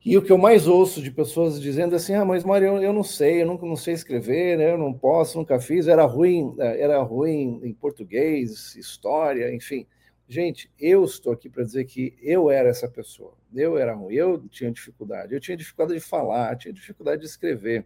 E 0.02 0.16
o 0.16 0.22
que 0.22 0.32
eu 0.32 0.38
mais 0.38 0.66
ouço 0.66 1.02
de 1.02 1.10
pessoas 1.10 1.60
dizendo 1.60 1.94
assim, 1.94 2.14
ah, 2.14 2.24
mas 2.24 2.42
Mário, 2.42 2.68
eu, 2.68 2.82
eu 2.82 2.92
não 2.92 3.02
sei, 3.02 3.42
eu 3.42 3.46
nunca 3.46 3.66
não 3.66 3.76
sei 3.76 3.92
escrever, 3.92 4.56
né? 4.56 4.72
eu 4.72 4.78
não 4.78 4.94
posso, 4.94 5.36
nunca 5.36 5.60
fiz, 5.60 5.86
era 5.86 6.04
ruim, 6.04 6.54
é, 6.58 6.80
era 6.80 7.02
ruim 7.02 7.60
em 7.62 7.74
português, 7.74 8.74
história, 8.76 9.54
enfim. 9.54 9.86
Gente, 10.26 10.70
eu 10.78 11.04
estou 11.04 11.32
aqui 11.32 11.50
para 11.50 11.64
dizer 11.64 11.84
que 11.84 12.16
eu 12.22 12.50
era 12.50 12.70
essa 12.70 12.88
pessoa. 12.88 13.34
Eu 13.54 13.76
era 13.76 13.92
ruim, 13.92 14.14
eu 14.14 14.38
tinha 14.48 14.70
dificuldade, 14.70 15.34
eu 15.34 15.40
tinha 15.40 15.56
dificuldade 15.56 15.98
de 15.98 16.06
falar, 16.06 16.56
tinha 16.56 16.72
dificuldade 16.72 17.20
de 17.20 17.26
escrever. 17.26 17.84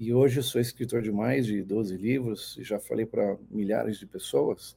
E 0.00 0.12
hoje 0.12 0.40
eu 0.40 0.42
sou 0.42 0.60
escritor 0.60 1.02
de 1.02 1.12
mais 1.12 1.46
de 1.46 1.62
12 1.62 1.96
livros 1.96 2.56
e 2.58 2.64
já 2.64 2.80
falei 2.80 3.06
para 3.06 3.36
milhares 3.48 3.96
de 3.96 4.06
pessoas. 4.06 4.76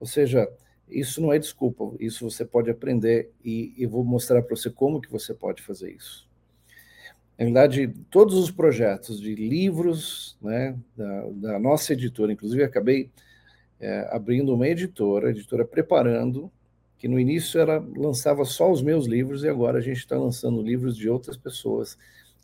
Ou 0.00 0.06
seja, 0.06 0.48
isso 0.88 1.20
não 1.20 1.32
é 1.32 1.38
desculpa, 1.38 1.92
isso 1.98 2.28
você 2.28 2.44
pode 2.44 2.70
aprender 2.70 3.30
e, 3.44 3.74
e 3.76 3.86
vou 3.86 4.04
mostrar 4.04 4.42
para 4.42 4.56
você 4.56 4.70
como 4.70 5.00
que 5.00 5.10
você 5.10 5.34
pode 5.34 5.62
fazer 5.62 5.92
isso. 5.92 6.26
Na 7.38 7.44
verdade, 7.44 7.88
todos 8.10 8.34
os 8.34 8.50
projetos 8.50 9.20
de 9.20 9.34
livros 9.34 10.38
né, 10.40 10.76
da, 10.96 11.28
da 11.30 11.58
nossa 11.58 11.92
editora, 11.92 12.32
inclusive 12.32 12.62
acabei 12.62 13.10
é, 13.78 14.08
abrindo 14.10 14.54
uma 14.54 14.66
editora, 14.66 15.30
editora 15.30 15.64
preparando, 15.64 16.50
que 16.98 17.08
no 17.08 17.20
início 17.20 17.60
era 17.60 17.78
lançava 17.78 18.44
só 18.44 18.70
os 18.70 18.80
meus 18.80 19.06
livros 19.06 19.44
e 19.44 19.48
agora 19.48 19.78
a 19.78 19.82
gente 19.82 19.98
está 19.98 20.16
lançando 20.16 20.62
livros 20.62 20.96
de 20.96 21.10
outras 21.10 21.36
pessoas, 21.36 21.98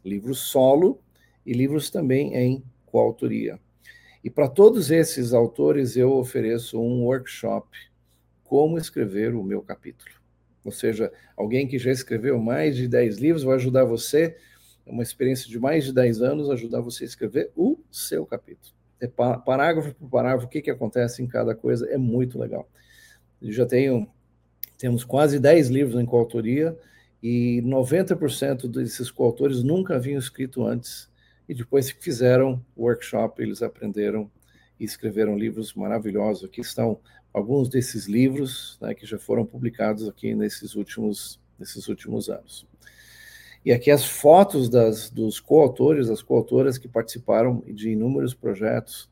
livros 0.05 0.41
solo 0.41 1.01
e 1.47 1.55
livros 1.55 1.89
também 1.89 2.35
em 2.37 2.63
coautoria. 2.85 3.59
E 4.23 4.29
para 4.29 4.47
todos 4.47 4.91
esses 4.91 5.33
autores 5.33 5.97
eu 5.97 6.13
ofereço 6.13 6.79
um 6.79 7.05
workshop 7.05 7.67
como 8.53 8.77
escrever 8.77 9.35
o 9.35 9.43
meu 9.43 9.63
capítulo. 9.63 10.11
Ou 10.63 10.71
seja, 10.71 11.11
alguém 11.35 11.67
que 11.67 11.79
já 11.79 11.91
escreveu 11.91 12.39
mais 12.39 12.77
de 12.77 12.87
10 12.87 13.17
livros 13.17 13.45
vai 13.45 13.55
ajudar 13.55 13.87
você, 13.87 14.37
uma 14.85 15.03
experiência 15.03 15.49
de 15.49 15.59
mais 15.59 15.85
de 15.85 15.93
10 15.95 16.21
anos, 16.21 16.51
ajudar 16.51 16.83
você 16.83 17.05
a 17.05 17.07
escrever 17.07 17.51
o 17.57 17.79
seu 17.91 18.27
capítulo. 18.27 18.75
É 19.01 19.07
parágrafo 19.07 19.95
por 19.95 20.07
parágrafo, 20.11 20.45
o 20.45 20.51
que, 20.51 20.61
que 20.61 20.71
acontece 20.71 21.23
em 21.23 21.27
cada 21.27 21.55
coisa, 21.55 21.89
é 21.89 21.97
muito 21.97 22.39
legal. 22.39 22.69
Eu 23.41 23.53
já 23.53 23.65
tenho, 23.65 24.07
temos 24.77 25.03
quase 25.03 25.41
10 25.41 25.71
livros 25.71 25.99
em 25.99 26.05
coautoria, 26.05 26.79
e 27.23 27.63
90% 27.65 28.69
desses 28.69 29.11
coautores 29.11 29.63
nunca 29.63 29.97
haviam 29.97 30.19
escrito 30.19 30.63
antes 30.63 31.11
e 31.49 31.55
depois 31.55 31.91
que 31.91 32.05
fizeram 32.05 32.63
o 32.77 32.83
workshop, 32.83 33.43
eles 33.43 33.63
aprenderam 33.63 34.31
e 34.79 34.85
escreveram 34.85 35.39
livros 35.39 35.73
maravilhosos. 35.73 36.45
Aqui 36.45 36.61
estão 36.61 37.01
alguns 37.33 37.69
desses 37.69 38.07
livros 38.07 38.79
né, 38.81 38.95
que 38.95 39.07
já 39.07 39.19
foram 39.19 39.45
publicados 39.45 40.09
aqui 40.09 40.35
nesses 40.35 40.75
últimos, 40.75 41.41
nesses 41.59 41.89
últimos 41.89 42.29
anos. 42.29 42.67
E 43.65 43.73
aqui 43.73 43.91
as 43.91 44.05
fotos 44.05 44.69
das, 44.69 45.09
dos 45.09 45.39
coautores, 45.39 46.09
das 46.09 46.21
coautoras 46.21 46.79
que 46.79 46.89
participaram 46.89 47.63
de 47.67 47.91
inúmeros 47.91 48.35
projetos 48.35 49.09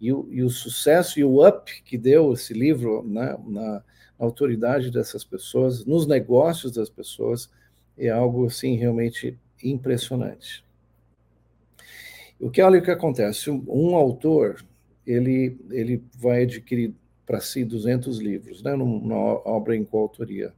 e 0.00 0.12
o, 0.12 0.28
e 0.30 0.42
o 0.42 0.50
sucesso 0.50 1.18
e 1.18 1.24
o 1.24 1.46
up 1.46 1.82
que 1.82 1.96
deu 1.96 2.32
esse 2.32 2.52
livro 2.52 3.02
né, 3.02 3.36
na, 3.46 3.82
na 4.18 4.26
autoridade 4.26 4.90
dessas 4.90 5.24
pessoas, 5.24 5.84
nos 5.84 6.06
negócios 6.06 6.72
das 6.72 6.90
pessoas, 6.90 7.50
é 7.96 8.10
algo 8.10 8.46
assim 8.46 8.76
realmente 8.76 9.38
impressionante. 9.62 10.64
O 12.38 12.50
que 12.50 12.60
olha 12.60 12.78
o 12.78 12.82
que 12.82 12.90
acontece, 12.90 13.50
um, 13.50 13.94
autor 13.94 14.64
ele 15.06 15.56
ele 15.70 16.02
vai 16.18 16.42
adquirir 16.42 16.94
para 17.26 17.40
si 17.40 17.64
200 17.64 18.18
livros, 18.18 18.62
né, 18.62 18.74
numa 18.74 19.16
obra 19.48 19.76
em 19.76 19.84
coautoria. 19.84 20.52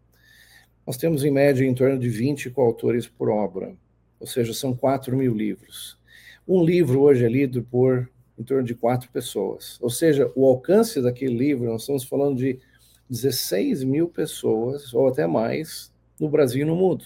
Nós 0.86 0.96
temos 0.96 1.24
em 1.24 1.30
média 1.30 1.64
em 1.64 1.74
torno 1.74 1.98
de 1.98 2.08
20 2.08 2.50
coautores 2.50 3.06
por 3.06 3.28
obra, 3.28 3.74
ou 4.20 4.26
seja, 4.26 4.54
são 4.54 4.74
4 4.74 5.16
mil 5.16 5.34
livros. 5.34 5.98
Um 6.46 6.62
livro 6.64 7.00
hoje 7.00 7.24
é 7.24 7.28
lido 7.28 7.62
por 7.62 8.08
em 8.38 8.42
torno 8.42 8.64
de 8.64 8.74
quatro 8.74 9.10
pessoas, 9.10 9.78
ou 9.80 9.88
seja, 9.88 10.30
o 10.36 10.46
alcance 10.46 11.00
daquele 11.00 11.34
livro, 11.34 11.64
nós 11.70 11.82
estamos 11.82 12.04
falando 12.04 12.36
de 12.36 12.58
16 13.08 13.82
mil 13.82 14.08
pessoas, 14.08 14.92
ou 14.92 15.08
até 15.08 15.26
mais, 15.26 15.90
no 16.20 16.28
Brasil 16.28 16.62
e 16.62 16.64
no 16.64 16.76
mundo. 16.76 17.04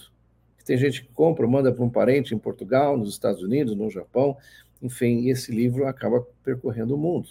Tem 0.64 0.77
gente 0.77 1.03
que 1.03 1.12
compra, 1.12 1.46
manda 1.46 1.73
para 1.73 1.85
um 1.85 1.90
parente 1.90 2.35
em 2.35 2.38
Portugal, 2.38 2.96
nos 2.96 3.11
Estados 3.11 3.42
Unidos, 3.42 3.75
no 3.75 3.90
Japão, 3.90 4.37
enfim, 4.83 5.20
e 5.20 5.31
esse 5.31 5.53
livro 5.53 5.87
acaba 5.87 6.27
percorrendo 6.44 6.94
o 6.94 6.99
mundo. 6.99 7.29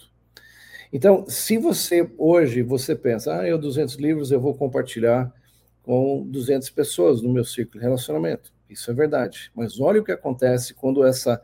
Então, 0.92 1.24
se 1.28 1.56
você 1.56 2.10
hoje 2.18 2.62
você 2.62 2.96
pensa, 2.96 3.40
ah, 3.40 3.48
eu 3.48 3.58
200 3.58 3.96
livros 3.96 4.32
eu 4.32 4.40
vou 4.40 4.54
compartilhar 4.54 5.32
com 5.82 6.26
200 6.28 6.68
pessoas 6.70 7.22
no 7.22 7.32
meu 7.32 7.44
ciclo 7.44 7.78
de 7.78 7.84
relacionamento. 7.84 8.52
Isso 8.68 8.90
é 8.90 8.94
verdade. 8.94 9.50
Mas 9.54 9.80
olha 9.80 10.00
o 10.00 10.04
que 10.04 10.12
acontece 10.12 10.74
quando 10.74 11.04
essa 11.04 11.40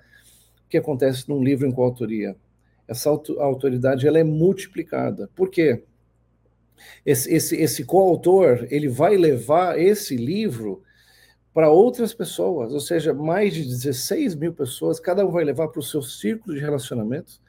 o 0.64 0.68
que 0.68 0.76
acontece 0.78 1.28
num 1.28 1.42
livro 1.44 1.66
em 1.66 1.70
coautoria. 1.70 2.36
Essa 2.88 3.08
autoridade 3.10 4.06
ela 4.06 4.18
é 4.18 4.24
multiplicada. 4.24 5.30
Por 5.34 5.48
quê? 5.48 5.84
Esse, 7.04 7.32
esse, 7.32 7.56
esse 7.56 7.84
coautor 7.84 8.66
ele 8.70 8.88
vai 8.88 9.16
levar 9.16 9.78
esse 9.78 10.16
livro 10.16 10.82
para 11.54 11.70
outras 11.70 12.12
pessoas, 12.12 12.72
ou 12.72 12.80
seja, 12.80 13.14
mais 13.14 13.54
de 13.54 13.64
16 13.64 14.34
mil 14.34 14.52
pessoas, 14.52 15.00
cada 15.00 15.24
um 15.24 15.30
vai 15.30 15.42
levar 15.42 15.68
para 15.68 15.80
o 15.80 15.82
seu 15.82 16.02
círculo 16.02 16.54
de 16.54 16.60
relacionamentos. 16.60 17.40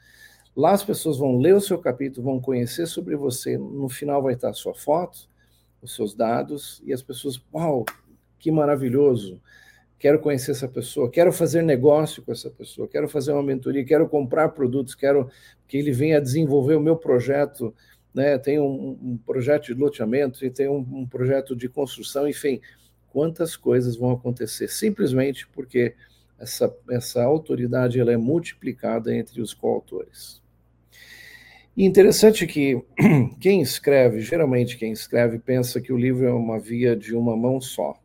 Lá 0.58 0.72
as 0.72 0.82
pessoas 0.82 1.16
vão 1.18 1.38
ler 1.38 1.54
o 1.54 1.60
seu 1.60 1.78
capítulo, 1.78 2.24
vão 2.24 2.40
conhecer 2.40 2.88
sobre 2.88 3.14
você. 3.14 3.56
No 3.56 3.88
final 3.88 4.20
vai 4.20 4.34
estar 4.34 4.50
a 4.50 4.52
sua 4.52 4.74
foto, 4.74 5.28
os 5.80 5.94
seus 5.94 6.16
dados, 6.16 6.82
e 6.84 6.92
as 6.92 7.00
pessoas, 7.00 7.40
uau, 7.54 7.84
que 8.40 8.50
maravilhoso! 8.50 9.40
Quero 10.00 10.18
conhecer 10.18 10.50
essa 10.50 10.66
pessoa, 10.66 11.08
quero 11.08 11.30
fazer 11.32 11.62
negócio 11.62 12.24
com 12.24 12.32
essa 12.32 12.50
pessoa, 12.50 12.88
quero 12.88 13.08
fazer 13.08 13.30
uma 13.30 13.42
mentoria, 13.42 13.84
quero 13.84 14.08
comprar 14.08 14.48
produtos, 14.48 14.96
quero 14.96 15.30
que 15.68 15.76
ele 15.76 15.92
venha 15.92 16.20
desenvolver 16.20 16.74
o 16.74 16.80
meu 16.80 16.96
projeto. 16.96 17.72
Né? 18.12 18.36
Tem 18.36 18.58
um, 18.58 18.98
um 19.00 19.16
projeto 19.16 19.66
de 19.66 19.74
loteamento, 19.74 20.44
e 20.44 20.50
tem 20.50 20.68
um, 20.68 20.84
um 20.90 21.06
projeto 21.06 21.54
de 21.54 21.68
construção, 21.68 22.26
enfim 22.26 22.60
quantas 23.10 23.56
coisas 23.56 23.96
vão 23.96 24.10
acontecer 24.10 24.66
simplesmente 24.66 25.46
porque 25.48 25.94
essa, 26.36 26.76
essa 26.90 27.22
autoridade 27.22 27.98
ela 27.98 28.12
é 28.12 28.16
multiplicada 28.16 29.14
entre 29.14 29.40
os 29.40 29.54
coautores. 29.54 30.42
E 31.78 31.84
interessante 31.84 32.44
que 32.44 32.82
quem 33.38 33.62
escreve, 33.62 34.20
geralmente 34.20 34.76
quem 34.76 34.90
escreve, 34.90 35.38
pensa 35.38 35.80
que 35.80 35.92
o 35.92 35.96
livro 35.96 36.26
é 36.26 36.32
uma 36.32 36.58
via 36.58 36.96
de 36.96 37.14
uma 37.14 37.36
mão 37.36 37.60
só. 37.60 37.96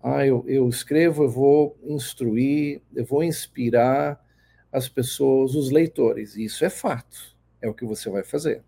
Ah, 0.00 0.24
eu, 0.24 0.44
eu 0.46 0.68
escrevo, 0.68 1.24
eu 1.24 1.28
vou 1.28 1.76
instruir, 1.82 2.80
eu 2.94 3.04
vou 3.04 3.24
inspirar 3.24 4.24
as 4.70 4.88
pessoas, 4.88 5.56
os 5.56 5.72
leitores. 5.72 6.36
Isso 6.36 6.64
é 6.64 6.70
fato, 6.70 7.36
é 7.60 7.68
o 7.68 7.74
que 7.74 7.84
você 7.84 8.08
vai 8.08 8.22
fazer. 8.22 8.62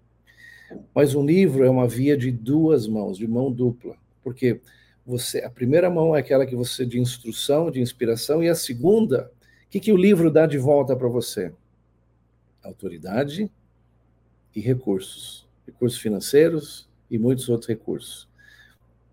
Mas 0.93 1.15
um 1.15 1.25
livro 1.25 1.63
é 1.63 1.71
uma 1.71 1.87
via 1.87 2.17
de 2.17 2.33
duas 2.33 2.89
mãos, 2.89 3.17
de 3.17 3.29
mão 3.29 3.53
dupla, 3.53 3.97
porque 4.21 4.61
você, 5.07 5.45
a 5.45 5.51
primeira 5.51 5.89
mão 5.89 6.17
é 6.17 6.19
aquela 6.19 6.45
que 6.45 6.57
você 6.57 6.85
de 6.85 6.99
instrução, 6.99 7.71
de 7.71 7.81
inspiração, 7.81 8.43
e 8.43 8.49
a 8.49 8.57
segunda, 8.57 9.31
o 9.65 9.71
que, 9.71 9.79
que 9.79 9.93
o 9.93 9.97
livro 9.97 10.29
dá 10.29 10.45
de 10.45 10.59
volta 10.59 10.97
para 10.97 11.07
você? 11.07 11.53
Autoridade 12.65 13.49
e 14.55 14.61
recursos, 14.61 15.49
recursos 15.67 15.99
financeiros 15.99 16.89
e 17.11 17.19
muitos 17.19 17.49
outros 17.49 17.69
recursos. 17.69 18.29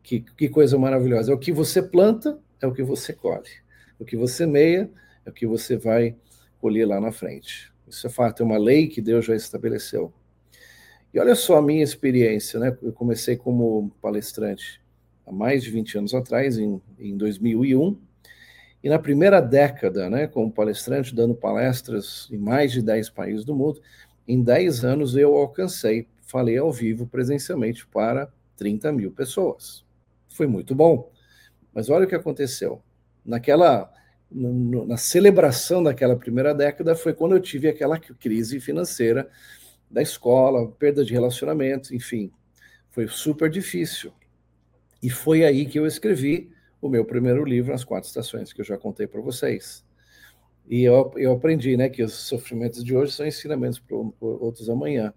Que, 0.03 0.21
que 0.21 0.49
coisa 0.49 0.77
maravilhosa! 0.77 1.31
É 1.31 1.35
o 1.35 1.39
que 1.39 1.51
você 1.51 1.81
planta, 1.81 2.39
é 2.61 2.67
o 2.67 2.73
que 2.73 2.83
você 2.83 3.13
colhe. 3.13 3.49
O 3.99 4.05
que 4.05 4.17
você 4.17 4.45
meia, 4.45 4.89
é 5.25 5.29
o 5.29 5.33
que 5.33 5.45
você 5.45 5.77
vai 5.77 6.15
colher 6.59 6.87
lá 6.87 6.99
na 6.99 7.11
frente. 7.11 7.71
Isso 7.87 8.05
é 8.07 8.09
fato, 8.09 8.41
é 8.41 8.45
uma 8.45 8.57
lei 8.57 8.87
que 8.87 9.01
Deus 9.01 9.25
já 9.25 9.35
estabeleceu. 9.35 10.13
E 11.13 11.19
olha 11.19 11.35
só 11.35 11.57
a 11.57 11.61
minha 11.61 11.83
experiência, 11.83 12.59
né? 12.59 12.75
Eu 12.81 12.93
comecei 12.93 13.35
como 13.35 13.91
palestrante 14.01 14.81
há 15.25 15.31
mais 15.31 15.63
de 15.63 15.69
20 15.69 15.97
anos 15.97 16.13
atrás, 16.13 16.57
em, 16.57 16.81
em 16.97 17.17
2001, 17.17 17.97
e 18.83 18.89
na 18.89 18.97
primeira 18.97 19.39
década, 19.39 20.09
né, 20.09 20.25
como 20.25 20.51
palestrante, 20.51 21.13
dando 21.13 21.35
palestras 21.35 22.27
em 22.31 22.37
mais 22.37 22.71
de 22.71 22.81
10 22.81 23.09
países 23.11 23.45
do 23.45 23.55
mundo, 23.55 23.79
em 24.27 24.41
10 24.41 24.85
anos 24.85 25.15
eu 25.15 25.35
alcancei, 25.35 26.07
falei 26.21 26.57
ao 26.57 26.71
vivo 26.71 27.07
presencialmente 27.07 27.85
para 27.87 28.31
30 28.57 28.91
mil 28.91 29.11
pessoas. 29.11 29.83
Foi 30.29 30.47
muito 30.47 30.73
bom. 30.75 31.11
Mas 31.73 31.89
olha 31.89 32.05
o 32.05 32.07
que 32.07 32.15
aconteceu. 32.15 32.81
Naquela, 33.25 33.91
na 34.29 34.97
celebração 34.97 35.81
daquela 35.81 36.15
primeira 36.15 36.53
década, 36.53 36.95
foi 36.95 37.13
quando 37.13 37.35
eu 37.35 37.41
tive 37.41 37.67
aquela 37.67 37.99
crise 37.99 38.59
financeira 38.59 39.29
da 39.89 40.01
escola, 40.01 40.71
perda 40.71 41.03
de 41.03 41.13
relacionamentos, 41.13 41.91
enfim. 41.91 42.31
Foi 42.89 43.07
super 43.07 43.49
difícil. 43.49 44.13
E 45.01 45.09
foi 45.09 45.43
aí 45.43 45.65
que 45.65 45.79
eu 45.79 45.85
escrevi 45.85 46.51
o 46.81 46.89
meu 46.89 47.05
primeiro 47.05 47.43
livro, 47.43 47.73
As 47.73 47.83
Quatro 47.83 48.07
Estações, 48.07 48.53
que 48.53 48.61
eu 48.61 48.65
já 48.65 48.77
contei 48.77 49.07
para 49.07 49.21
vocês. 49.21 49.83
E 50.67 50.83
eu, 50.83 51.11
eu 51.17 51.33
aprendi 51.33 51.75
né, 51.75 51.89
que 51.89 52.03
os 52.03 52.13
sofrimentos 52.13 52.83
de 52.83 52.95
hoje 52.95 53.11
são 53.11 53.25
ensinamentos 53.25 53.79
para 53.79 53.95
outros 54.21 54.69
amanhã. 54.69 55.13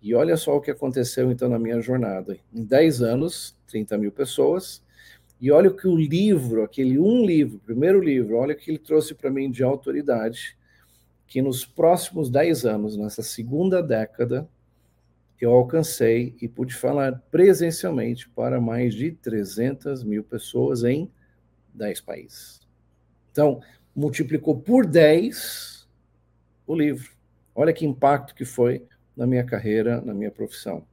E 0.00 0.14
olha 0.14 0.36
só 0.36 0.56
o 0.56 0.60
que 0.60 0.70
aconteceu 0.70 1.30
então 1.30 1.48
na 1.48 1.58
minha 1.58 1.80
jornada. 1.80 2.36
Em 2.52 2.64
10 2.64 3.02
anos, 3.02 3.56
30 3.68 3.98
mil 3.98 4.12
pessoas, 4.12 4.82
e 5.40 5.50
olha 5.50 5.70
o 5.70 5.76
que 5.76 5.88
o 5.88 5.96
livro, 5.96 6.62
aquele 6.62 6.98
um 6.98 7.24
livro, 7.24 7.58
primeiro 7.58 8.00
livro, 8.00 8.36
olha 8.36 8.54
o 8.54 8.56
que 8.56 8.70
ele 8.70 8.78
trouxe 8.78 9.14
para 9.14 9.30
mim 9.30 9.50
de 9.50 9.64
autoridade, 9.64 10.56
que 11.26 11.42
nos 11.42 11.64
próximos 11.64 12.30
10 12.30 12.64
anos, 12.64 12.96
nessa 12.96 13.22
segunda 13.22 13.82
década, 13.82 14.48
eu 15.40 15.50
alcancei 15.50 16.36
e 16.40 16.46
pude 16.46 16.72
falar 16.72 17.20
presencialmente 17.28 18.28
para 18.28 18.60
mais 18.60 18.94
de 18.94 19.10
300 19.10 20.04
mil 20.04 20.22
pessoas 20.22 20.84
em 20.84 21.10
10 21.74 22.00
países. 22.02 22.60
Então, 23.32 23.60
multiplicou 23.94 24.58
por 24.58 24.86
10 24.86 25.86
o 26.66 26.74
livro. 26.74 27.10
Olha 27.54 27.72
que 27.72 27.84
impacto 27.84 28.34
que 28.34 28.44
foi 28.44 28.86
na 29.16 29.26
minha 29.26 29.44
carreira, 29.44 30.00
na 30.00 30.14
minha 30.14 30.30
profissão. 30.30 30.84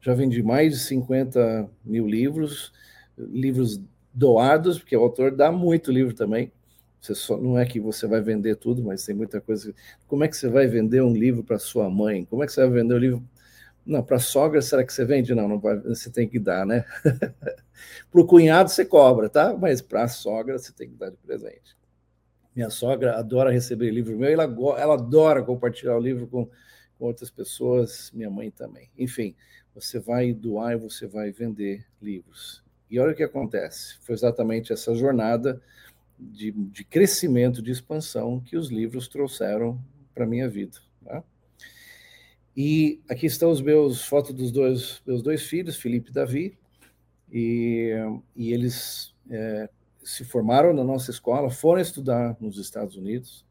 Já 0.00 0.14
vendi 0.14 0.42
mais 0.42 0.72
de 0.72 0.78
50 0.80 1.68
mil 1.84 2.06
livros, 2.06 2.72
livros 3.16 3.80
doados, 4.12 4.78
porque 4.78 4.96
o 4.96 5.02
autor 5.02 5.34
dá 5.34 5.50
muito 5.50 5.90
livro 5.90 6.14
também. 6.14 6.52
Você 7.00 7.14
só, 7.14 7.36
não 7.36 7.58
é 7.58 7.66
que 7.66 7.78
você 7.78 8.06
vai 8.06 8.20
vender 8.22 8.56
tudo, 8.56 8.82
mas 8.82 9.04
tem 9.04 9.14
muita 9.14 9.40
coisa. 9.40 9.74
Como 10.06 10.24
é 10.24 10.28
que 10.28 10.36
você 10.36 10.48
vai 10.48 10.66
vender 10.66 11.02
um 11.02 11.12
livro 11.12 11.44
para 11.44 11.58
sua 11.58 11.90
mãe? 11.90 12.24
Como 12.24 12.42
é 12.42 12.46
que 12.46 12.52
você 12.52 12.60
vai 12.62 12.80
vender 12.80 12.94
um 12.94 12.98
livro 12.98 13.22
não, 13.84 14.02
para 14.02 14.18
sogra, 14.18 14.62
será 14.62 14.82
que 14.82 14.92
você 14.92 15.04
vende? 15.04 15.34
Não, 15.34 15.46
não 15.46 15.58
vai, 15.58 15.78
você 15.80 16.10
tem 16.10 16.26
que 16.26 16.38
dar, 16.38 16.64
né? 16.64 16.84
para 18.10 18.20
o 18.20 18.26
cunhado 18.26 18.70
você 18.70 18.84
cobra, 18.84 19.28
tá? 19.28 19.54
Mas 19.54 19.82
para 19.82 20.04
a 20.04 20.08
sogra 20.08 20.58
você 20.58 20.72
tem 20.72 20.88
que 20.88 20.94
dar 20.94 21.10
de 21.10 21.16
presente. 21.18 21.76
Minha 22.54 22.70
sogra 22.70 23.18
adora 23.18 23.50
receber 23.50 23.90
livro 23.90 24.16
meu, 24.16 24.30
ela, 24.30 24.44
ela 24.78 24.94
adora 24.94 25.42
compartilhar 25.42 25.96
o 25.96 26.00
livro 26.00 26.26
com, 26.26 26.48
com 26.98 27.04
outras 27.04 27.30
pessoas, 27.30 28.10
minha 28.14 28.30
mãe 28.30 28.50
também. 28.50 28.88
Enfim, 28.96 29.34
você 29.74 29.98
vai 29.98 30.32
doar 30.32 30.72
e 30.72 30.76
você 30.76 31.06
vai 31.06 31.32
vender 31.32 31.84
livros. 32.00 32.62
E 32.88 32.98
olha 32.98 33.12
o 33.12 33.14
que 33.14 33.24
acontece. 33.24 33.96
Foi 34.02 34.14
exatamente 34.14 34.72
essa 34.72 34.94
jornada 34.94 35.60
de, 36.18 36.52
de 36.52 36.84
crescimento, 36.84 37.60
de 37.60 37.72
expansão 37.72 38.40
que 38.40 38.56
os 38.56 38.68
livros 38.68 39.08
trouxeram 39.08 39.80
para 40.14 40.24
a 40.24 40.28
minha 40.28 40.48
vida. 40.48 40.78
Tá? 41.04 41.24
E 42.56 43.00
aqui 43.08 43.26
estão 43.26 43.50
os 43.50 43.60
meus 43.60 44.04
fotos 44.04 44.32
dos 44.32 44.52
dois 44.52 45.02
meus 45.04 45.22
dois 45.22 45.42
filhos, 45.42 45.76
Felipe 45.76 46.10
e 46.10 46.14
Davi, 46.14 46.58
e, 47.32 47.90
e 48.36 48.52
eles 48.52 49.12
é, 49.28 49.68
se 50.04 50.24
formaram 50.24 50.72
na 50.72 50.84
nossa 50.84 51.10
escola, 51.10 51.50
foram 51.50 51.80
estudar 51.80 52.36
nos 52.40 52.58
Estados 52.58 52.96
Unidos. 52.96 53.44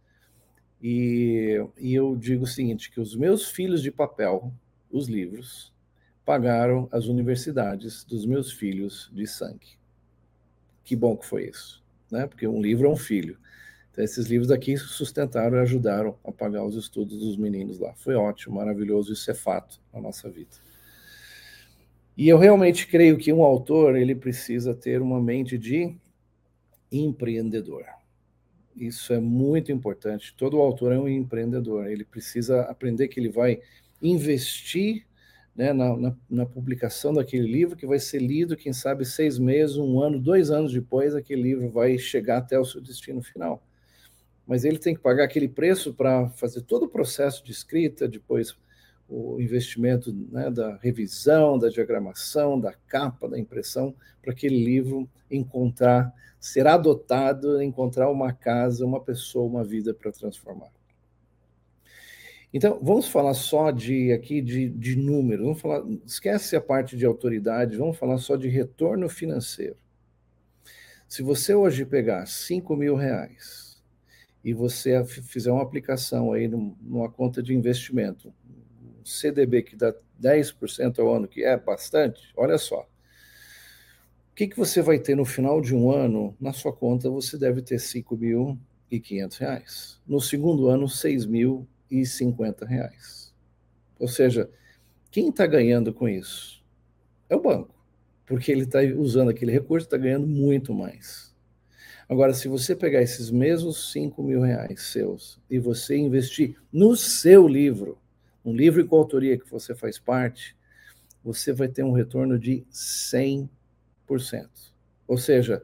E, 0.82 1.66
e 1.78 1.94
eu 1.94 2.16
digo 2.16 2.44
o 2.44 2.48
seguinte, 2.48 2.92
que 2.92 3.00
os 3.00 3.16
meus 3.16 3.50
filhos 3.50 3.82
de 3.82 3.92
papel, 3.92 4.54
os 4.92 5.08
livros, 5.08 5.74
pagaram 6.26 6.88
as 6.92 7.06
universidades 7.06 8.04
dos 8.04 8.26
meus 8.26 8.52
filhos 8.52 9.12
de 9.14 9.26
sangue. 9.26 9.78
Que 10.84 10.96
bom 10.96 11.16
que 11.18 11.26
foi 11.26 11.50
isso, 11.50 11.84
né? 12.12 12.28
Porque 12.28 12.48
um 12.48 12.62
livro 12.62 12.88
é 12.88 12.90
um 12.90 12.98
filho. 12.98 13.38
Então, 13.92 14.04
esses 14.04 14.28
livros 14.28 14.52
aqui 14.52 14.76
sustentaram 14.76 15.58
e 15.58 15.62
ajudaram 15.62 16.18
a 16.24 16.32
pagar 16.32 16.66
os 16.66 16.76
estudos 16.76 17.20
dos 17.20 17.38
meninos 17.38 17.80
lá. 17.80 17.94
Foi 17.94 18.16
ótimo, 18.16 18.56
maravilhoso, 18.56 19.14
isso 19.14 19.30
é 19.30 19.34
fato 19.34 19.80
na 19.94 20.02
nossa 20.02 20.30
vida. 20.30 20.52
E 22.18 22.28
eu 22.28 22.38
realmente 22.38 22.88
creio 22.88 23.18
que 23.18 23.32
um 23.34 23.44
autor 23.44 23.96
ele 23.96 24.14
precisa 24.14 24.74
ter 24.76 25.02
uma 25.02 25.22
mente 25.22 25.58
de 25.58 25.96
empreendedor. 26.94 27.84
Isso 28.76 29.14
é 29.14 29.20
muito 29.20 29.72
importante. 29.72 30.34
Todo 30.36 30.60
autor 30.60 30.92
é 30.94 31.00
um 31.00 31.08
empreendedor. 31.08 31.88
Ele 31.88 32.06
precisa 32.06 32.62
aprender 32.62 33.08
que 33.08 33.20
ele 33.20 33.30
vai 33.30 33.62
investir 34.02 35.06
né, 35.56 35.74
na, 35.74 35.96
na, 35.96 36.16
na, 36.30 36.46
publicação 36.46 37.14
daquele 37.14 37.46
livro, 37.46 37.76
que 37.76 37.86
vai 37.86 38.00
ser 38.00 38.20
lido, 38.20 38.58
quem 38.58 38.74
sabe, 38.74 39.06
seis 39.06 39.38
meses, 39.38 39.78
um 39.78 40.02
ano, 40.02 40.20
dois 40.20 40.50
anos 40.50 40.74
depois, 40.74 41.14
aquele 41.14 41.44
livro 41.44 41.70
vai 41.70 41.98
chegar 42.00 42.38
até 42.38 42.60
o 42.60 42.66
seu 42.66 42.82
destino 42.82 43.22
final 43.22 43.62
mas 44.46 44.66
ele 44.66 44.78
tem 44.78 44.94
que 44.94 45.02
pagar 45.02 45.24
aquele 45.24 45.48
preço 45.48 45.94
para 45.94 46.30
fazer 46.30 46.62
todo 46.62 46.84
o 46.84 46.90
processo 46.90 47.44
de 47.44 47.52
escrita, 47.52 48.08
depois 48.08 48.56
o 49.08 49.40
investimento 49.40 50.14
né, 50.32 50.50
da 50.50 50.78
revisão, 50.78 51.58
da 51.58 51.70
diagramação, 51.70 52.60
da 52.60 52.74
capa, 52.88 53.28
da 53.28 53.40
impressão, 53.40 53.94
para 54.22 54.32
aquele 54.32 54.64
livro 54.64 55.10
encontrar, 55.30 56.14
ser 56.40 56.68
adotado, 56.68 57.62
encontrar 57.62 58.10
uma 58.10 58.34
casa, 58.34 58.86
uma 58.86 59.00
pessoa, 59.00 59.46
uma 59.46 59.64
vida 59.64 59.94
para 59.94 60.12
transformar. 60.12 60.72
Então, 62.54 62.80
vamos 62.84 63.08
falar 63.08 63.34
só 63.34 63.72
de 63.72 64.12
aqui 64.12 64.40
de, 64.40 64.70
de 64.70 64.96
números, 64.96 65.44
vamos 65.44 65.62
falar, 65.62 65.84
esquece 66.06 66.56
a 66.56 66.62
parte 66.62 66.96
de 66.96 67.04
autoridade, 67.04 67.78
vamos 67.78 67.98
falar 67.98 68.20
só 68.20 68.36
de 68.36 68.48
retorno 68.48 69.10
financeiro. 69.10 69.76
Se 71.08 71.24
você 71.24 71.56
hoje 71.56 71.84
pegar 71.84 72.28
5 72.28 72.76
mil 72.76 72.96
reais 72.96 73.82
e 74.44 74.54
você 74.54 75.04
fizer 75.06 75.52
uma 75.52 75.64
aplicação 75.64 76.32
aí 76.32 76.48
numa 76.48 77.10
conta 77.10 77.42
de 77.42 77.56
investimento, 77.56 78.32
CDB 79.10 79.64
que 79.64 79.76
dá 79.76 79.94
10% 80.22 81.00
ao 81.00 81.14
ano, 81.14 81.28
que 81.28 81.44
é 81.44 81.58
bastante, 81.58 82.32
olha 82.36 82.58
só. 82.58 82.88
O 84.34 84.36
que, 84.36 84.48
que 84.48 84.58
você 84.58 84.82
vai 84.82 84.98
ter 84.98 85.16
no 85.16 85.26
final 85.26 85.62
de 85.62 85.76
um 85.76 85.92
ano? 85.92 86.36
Na 86.42 86.52
sua 86.54 86.74
conta 86.74 87.08
você 87.10 87.38
deve 87.38 87.62
ter 87.62 87.76
R$ 87.76 87.82
5.500. 87.82 90.00
No 90.08 90.20
segundo 90.20 90.70
ano, 90.70 90.88
R$ 90.88 90.92
6.050. 90.92 93.32
Ou 94.00 94.08
seja, 94.08 94.50
quem 95.12 95.30
está 95.30 95.46
ganhando 95.46 95.94
com 95.94 96.10
isso? 96.10 96.64
É 97.30 97.36
o 97.36 97.42
banco, 97.42 97.76
porque 98.26 98.52
ele 98.52 98.64
está 98.64 98.80
usando 98.98 99.30
aquele 99.30 99.52
recurso, 99.52 99.86
está 99.86 99.98
ganhando 99.98 100.26
muito 100.26 100.74
mais. 100.74 101.32
Agora, 102.10 102.34
se 102.34 102.48
você 102.48 102.76
pegar 102.76 103.02
esses 103.02 103.32
mesmos 103.32 103.92
5 103.92 104.22
mil 104.22 104.42
reais 104.42 104.82
seus 104.82 105.40
e 105.50 105.58
você 105.60 105.96
investir 105.96 106.58
no 106.72 106.96
seu 106.96 107.48
livro, 107.48 107.98
um 108.44 108.54
livro 108.54 108.86
com 108.86 108.98
autoria 108.98 109.38
que 109.38 109.50
você 109.50 109.74
faz 109.74 109.98
parte, 109.98 110.56
você 111.24 111.54
vai 111.54 111.68
ter 111.68 111.84
um 111.84 111.92
retorno 111.92 112.38
de 112.38 112.66
100%. 112.72 113.50
Ou 115.08 115.18
seja, 115.18 115.64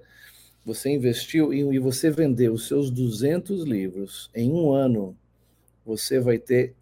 você 0.65 0.89
investiu 0.89 1.53
e 1.53 1.79
você 1.79 2.09
vendeu 2.09 2.53
os 2.53 2.67
seus 2.67 2.89
200 2.89 3.63
livros 3.63 4.29
em 4.33 4.51
um 4.51 4.71
ano, 4.71 5.17
você 5.85 6.19
vai 6.19 6.37
ter 6.37 6.75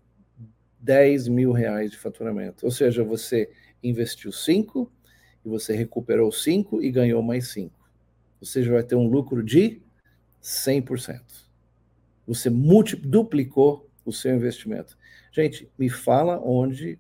10 0.80 1.28
mil 1.28 1.52
reais 1.52 1.92
de 1.92 1.98
faturamento. 1.98 2.66
Ou 2.66 2.72
seja, 2.72 3.04
você 3.04 3.50
investiu 3.84 4.32
5 4.32 4.92
e 5.46 5.50
você 5.50 5.76
recuperou 5.76 6.32
5 6.32 6.82
e 6.84 6.92
ganhou 6.92 7.22
mais 7.22 7.50
5 7.50 7.78
você 8.40 8.64
já 8.64 8.72
vai 8.72 8.84
ter 8.84 8.96
um 8.96 9.08
lucro 9.08 9.44
de 9.44 9.82
100%. 10.42 11.22
Você 12.28 12.50
duplicou 13.02 13.90
o 14.06 14.12
seu 14.12 14.36
investimento. 14.36 14.98
Gente, 15.38 15.70
me 15.78 15.88
fala 15.88 16.42
onde 16.44 16.98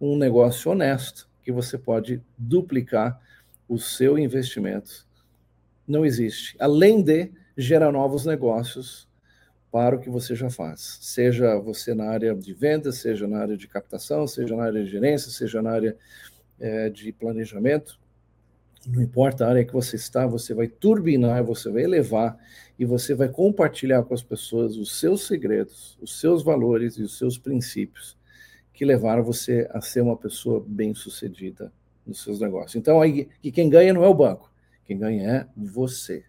um 0.00 0.16
negócio 0.16 0.72
honesto 0.72 1.30
que 1.40 1.52
você 1.52 1.78
pode 1.78 2.20
duplicar 2.36 3.22
o 3.68 3.78
seu 3.78 4.18
investimento. 4.18 5.06
Não 5.86 6.04
existe. 6.04 6.56
Além 6.58 7.00
de 7.00 7.30
gerar 7.56 7.92
novos 7.92 8.26
negócios 8.26 9.08
para 9.70 9.94
o 9.94 10.00
que 10.00 10.10
você 10.10 10.34
já 10.34 10.50
faz. 10.50 10.98
Seja 11.02 11.56
você 11.60 11.94
na 11.94 12.10
área 12.10 12.34
de 12.34 12.52
venda, 12.52 12.90
seja 12.90 13.28
na 13.28 13.38
área 13.38 13.56
de 13.56 13.68
captação, 13.68 14.26
seja 14.26 14.56
na 14.56 14.64
área 14.64 14.82
de 14.82 14.90
gerência, 14.90 15.30
seja 15.30 15.62
na 15.62 15.70
área 15.70 15.96
é, 16.58 16.90
de 16.90 17.12
planejamento 17.12 17.96
não 18.86 19.02
importa 19.02 19.44
a 19.44 19.50
área 19.50 19.64
que 19.64 19.72
você 19.72 19.96
está, 19.96 20.26
você 20.26 20.54
vai 20.54 20.66
turbinar, 20.66 21.44
você 21.44 21.70
vai 21.70 21.82
elevar 21.82 22.38
e 22.78 22.84
você 22.84 23.14
vai 23.14 23.28
compartilhar 23.28 24.02
com 24.04 24.14
as 24.14 24.22
pessoas 24.22 24.76
os 24.76 24.98
seus 24.98 25.26
segredos, 25.26 25.98
os 26.00 26.20
seus 26.20 26.42
valores 26.42 26.94
e 26.94 27.02
os 27.02 27.18
seus 27.18 27.36
princípios, 27.36 28.16
que 28.72 28.84
levaram 28.84 29.24
você 29.24 29.68
a 29.72 29.80
ser 29.80 30.02
uma 30.02 30.16
pessoa 30.16 30.64
bem-sucedida 30.64 31.72
nos 32.06 32.22
seus 32.22 32.40
negócios. 32.40 32.76
Então, 32.76 33.00
aí, 33.00 33.28
que 33.42 33.50
quem 33.50 33.68
ganha 33.68 33.92
não 33.92 34.04
é 34.04 34.08
o 34.08 34.14
banco, 34.14 34.52
quem 34.84 34.96
ganha 34.96 35.28
é 35.28 35.46
você. 35.56 36.24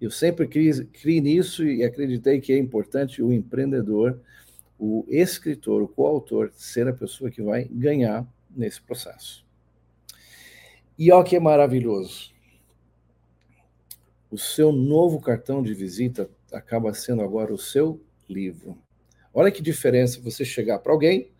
Eu 0.00 0.10
sempre 0.10 0.46
criei 0.46 1.20
nisso 1.20 1.64
e 1.64 1.84
acreditei 1.84 2.40
que 2.40 2.52
é 2.52 2.58
importante 2.58 3.22
o 3.22 3.32
empreendedor, 3.32 4.20
o 4.78 5.04
escritor, 5.08 5.82
o 5.82 5.88
coautor, 5.88 6.50
ser 6.52 6.86
a 6.88 6.92
pessoa 6.92 7.30
que 7.30 7.42
vai 7.42 7.64
ganhar 7.64 8.26
nesse 8.50 8.80
processo. 8.80 9.44
E 10.98 11.12
olha 11.12 11.24
que 11.24 11.36
é 11.36 11.40
maravilhoso. 11.40 12.32
O 14.30 14.36
seu 14.36 14.72
novo 14.72 15.20
cartão 15.20 15.62
de 15.62 15.72
visita 15.72 16.28
acaba 16.52 16.92
sendo 16.92 17.22
agora 17.22 17.52
o 17.52 17.58
seu 17.58 18.00
livro. 18.28 18.76
Olha 19.32 19.50
que 19.50 19.62
diferença 19.62 20.20
você 20.20 20.44
chegar 20.44 20.78
para 20.80 20.92
alguém 20.92 21.30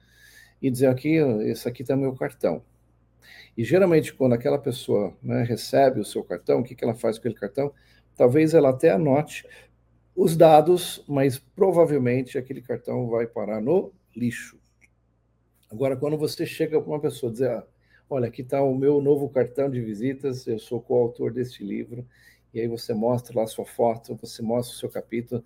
e 0.62 0.70
dizer 0.70 0.86
aqui, 0.86 1.16
esse 1.44 1.68
aqui 1.68 1.82
está 1.82 1.94
meu 1.94 2.14
cartão. 2.14 2.62
E 3.56 3.62
geralmente 3.62 4.14
quando 4.14 4.32
aquela 4.32 4.58
pessoa 4.58 5.14
né, 5.22 5.42
recebe 5.42 6.00
o 6.00 6.04
seu 6.04 6.24
cartão, 6.24 6.60
o 6.60 6.64
que, 6.64 6.74
que 6.74 6.82
ela 6.82 6.94
faz 6.94 7.18
com 7.18 7.22
aquele 7.22 7.34
cartão? 7.34 7.72
Talvez 8.16 8.54
ela 8.54 8.70
até 8.70 8.90
anote 8.90 9.46
os 10.16 10.36
dados, 10.36 11.04
mas 11.06 11.38
provavelmente 11.38 12.38
aquele 12.38 12.62
cartão 12.62 13.08
vai 13.08 13.26
parar 13.26 13.60
no 13.60 13.92
lixo. 14.16 14.58
Agora, 15.70 15.96
quando 15.96 16.16
você 16.16 16.46
chega 16.46 16.80
para 16.80 16.90
uma 16.90 17.00
pessoa 17.00 17.30
dizer, 17.30 17.50
ah, 17.50 17.66
olha, 18.08 18.28
aqui 18.28 18.40
está 18.40 18.62
o 18.62 18.74
meu 18.74 19.00
novo 19.02 19.28
cartão 19.28 19.70
de 19.70 19.80
visitas, 19.80 20.46
eu 20.46 20.58
sou 20.58 20.80
coautor 20.80 21.32
deste 21.32 21.62
livro, 21.62 22.06
e 22.52 22.60
aí 22.60 22.66
você 22.66 22.94
mostra 22.94 23.38
lá 23.38 23.46
sua 23.46 23.64
foto, 23.64 24.16
você 24.16 24.42
mostra 24.42 24.74
o 24.74 24.78
seu 24.78 24.88
capítulo, 24.88 25.44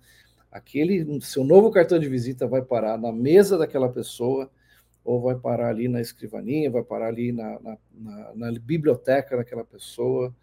aquele 0.51 1.21
seu 1.21 1.43
novo 1.43 1.71
cartão 1.71 1.99
de 1.99 2.07
visita 2.07 2.47
vai 2.47 2.61
parar 2.61 2.97
na 2.97 3.11
mesa 3.11 3.57
daquela 3.57 3.89
pessoa, 3.89 4.49
ou 5.03 5.21
vai 5.21 5.35
parar 5.35 5.69
ali 5.69 5.87
na 5.87 5.99
escrivaninha, 5.99 6.71
vai 6.71 6.83
parar 6.83 7.07
ali 7.07 7.31
na, 7.31 7.59
na, 7.59 7.77
na, 7.93 8.35
na 8.35 8.59
biblioteca 8.59 9.35
daquela 9.35 9.65
pessoa, 9.65 10.33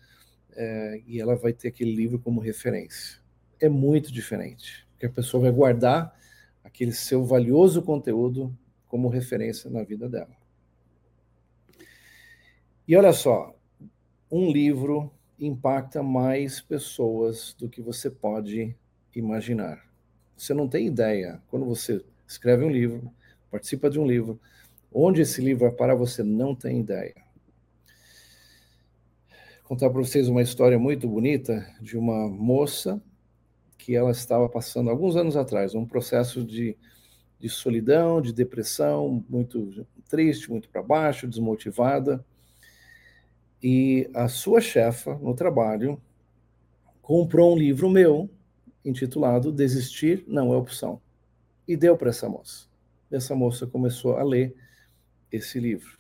é, 0.53 1.01
e 1.07 1.21
ela 1.21 1.35
vai 1.35 1.53
ter 1.53 1.69
aquele 1.69 1.95
livro 1.95 2.19
como 2.19 2.41
referência. 2.41 3.21
É 3.59 3.69
muito 3.69 4.13
diferente, 4.13 4.87
porque 4.93 5.07
a 5.07 5.11
pessoa 5.11 5.45
vai 5.45 5.51
guardar 5.51 6.15
aquele 6.63 6.93
seu 6.93 7.25
valioso 7.25 7.83
conteúdo 7.83 8.55
como 8.87 9.09
referência 9.09 9.71
na 9.71 9.83
vida 9.83 10.09
dela. 10.09 10.37
E 12.87 12.97
olha 12.97 13.13
só, 13.13 13.55
um 14.31 14.51
livro 14.51 15.13
impacta 15.41 16.03
mais 16.03 16.61
pessoas 16.61 17.55
do 17.59 17.69
que 17.69 17.81
você 17.81 18.11
pode 18.11 18.77
imaginar. 19.15 19.83
Você 20.37 20.53
não 20.53 20.69
tem 20.69 20.87
ideia. 20.87 21.41
Quando 21.49 21.65
você 21.65 22.05
escreve 22.27 22.65
um 22.65 22.71
livro, 22.71 23.11
participa 23.51 23.89
de 23.89 23.99
um 23.99 24.07
livro, 24.07 24.39
onde 24.93 25.23
esse 25.23 25.41
livro 25.41 25.67
vai 25.67 25.71
parar, 25.71 25.95
você 25.95 26.23
não 26.23 26.55
tem 26.55 26.81
ideia. 26.81 27.15
Vou 29.61 29.77
contar 29.77 29.91
para 29.91 30.01
vocês 30.01 30.29
uma 30.29 30.43
história 30.43 30.79
muito 30.79 31.09
bonita 31.09 31.67
de 31.81 31.97
uma 31.97 32.29
moça 32.29 33.01
que 33.79 33.97
ela 33.97 34.11
estava 34.11 34.49
passando 34.49 34.91
alguns 34.91 35.17
anos 35.17 35.37
atrás, 35.37 35.75
um 35.75 35.87
processo 35.87 36.45
de, 36.45 36.77
de 37.39 37.49
solidão, 37.49 38.21
de 38.21 38.33
depressão, 38.33 39.25
muito 39.29 39.87
triste, 40.09 40.51
muito 40.51 40.69
para 40.69 40.83
baixo, 40.83 41.27
desmotivada 41.27 42.25
e 43.63 44.09
a 44.15 44.29
sua 44.29 44.61
chefa 44.61 45.15
no 45.17 45.35
trabalho 45.35 46.01
comprou 47.03 47.55
um 47.55 47.59
livro 47.59 47.91
meu 47.91 48.31
intitulado 48.85 49.53
Desistir 49.53 50.25
não 50.27 50.53
é 50.53 50.57
opção 50.57 51.01
e 51.69 51.77
deu 51.77 51.97
para 51.97 52.11
essa 52.11 52.29
moça. 52.29 52.67
Essa 53.11 53.35
moça 53.35 53.67
começou 53.67 54.17
a 54.17 54.23
ler 54.23 54.55
esse 55.31 55.61
livro. 55.61 55.99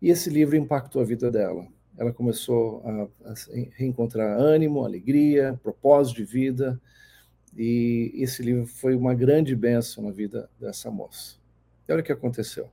E 0.00 0.10
esse 0.10 0.28
livro 0.28 0.56
impactou 0.56 1.00
a 1.00 1.04
vida 1.04 1.30
dela. 1.30 1.66
Ela 1.96 2.12
começou 2.12 2.82
a, 2.84 3.30
a 3.30 3.34
reencontrar 3.76 4.38
ânimo, 4.38 4.84
alegria, 4.84 5.58
propósito 5.62 6.16
de 6.16 6.24
vida. 6.24 6.80
E 7.56 8.12
esse 8.16 8.42
livro 8.42 8.66
foi 8.66 8.96
uma 8.96 9.14
grande 9.14 9.54
bênção 9.54 10.02
na 10.04 10.10
vida 10.10 10.50
dessa 10.58 10.90
moça. 10.90 11.36
E 11.88 11.92
olha 11.92 12.00
o 12.00 12.04
que 12.04 12.12
aconteceu. 12.12 12.68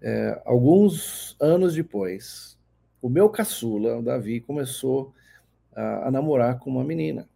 É, 0.00 0.42
alguns 0.44 1.36
anos 1.40 1.74
depois, 1.74 2.57
o 3.00 3.08
meu 3.08 3.28
caçula, 3.28 3.98
o 3.98 4.02
Davi, 4.02 4.40
começou 4.40 5.12
a, 5.74 6.08
a 6.08 6.10
namorar 6.10 6.58
com 6.58 6.70
uma 6.70 6.84
menina. 6.84 7.28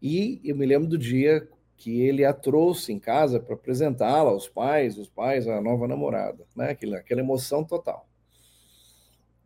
E 0.00 0.40
eu 0.44 0.56
me 0.56 0.64
lembro 0.64 0.88
do 0.88 0.96
dia 0.96 1.48
que 1.76 2.00
ele 2.00 2.24
a 2.24 2.32
trouxe 2.32 2.92
em 2.92 2.98
casa 2.98 3.38
para 3.38 3.54
apresentá-la 3.54 4.30
aos 4.30 4.48
pais, 4.48 4.98
os 4.98 5.08
pais, 5.08 5.46
a 5.46 5.60
nova 5.60 5.86
namorada, 5.86 6.44
né? 6.56 6.70
Aquela, 6.70 6.98
aquela 6.98 7.20
emoção 7.20 7.64
total. 7.64 8.08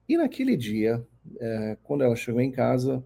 E 0.09 0.17
naquele 0.17 0.57
dia, 0.57 1.07
é, 1.39 1.77
quando 1.83 2.05
ela 2.05 2.17
chegou 2.17 2.41
em 2.41 2.51
casa, 2.51 3.05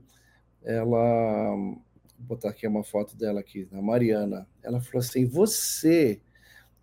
ela, 0.63 1.55
vou 1.55 1.83
botar 2.19 2.51
aqui 2.51 2.67
uma 2.67 2.85
foto 2.85 3.17
dela 3.17 3.41
aqui, 3.41 3.69
a 3.73 3.83
Mariana, 3.83 4.47
ela 4.63 4.81
falou 4.81 5.01
assim: 5.01 5.27
Você, 5.27 6.21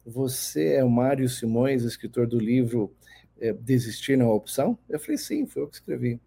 você 0.05 0.75
é 0.75 0.83
o 0.83 0.89
Mário 0.89 1.27
Simões, 1.29 1.83
escritor 1.83 2.27
do 2.27 2.39
livro 2.39 2.93
é, 3.43 3.51
desistir 3.51 4.17
na 4.17 4.25
opção? 4.31 4.79
Eu 4.87 4.97
falei, 4.97 5.17
sim, 5.17 5.45
foi 5.45 5.63
eu 5.63 5.67
que 5.67 5.75
escrevi. 5.75 6.17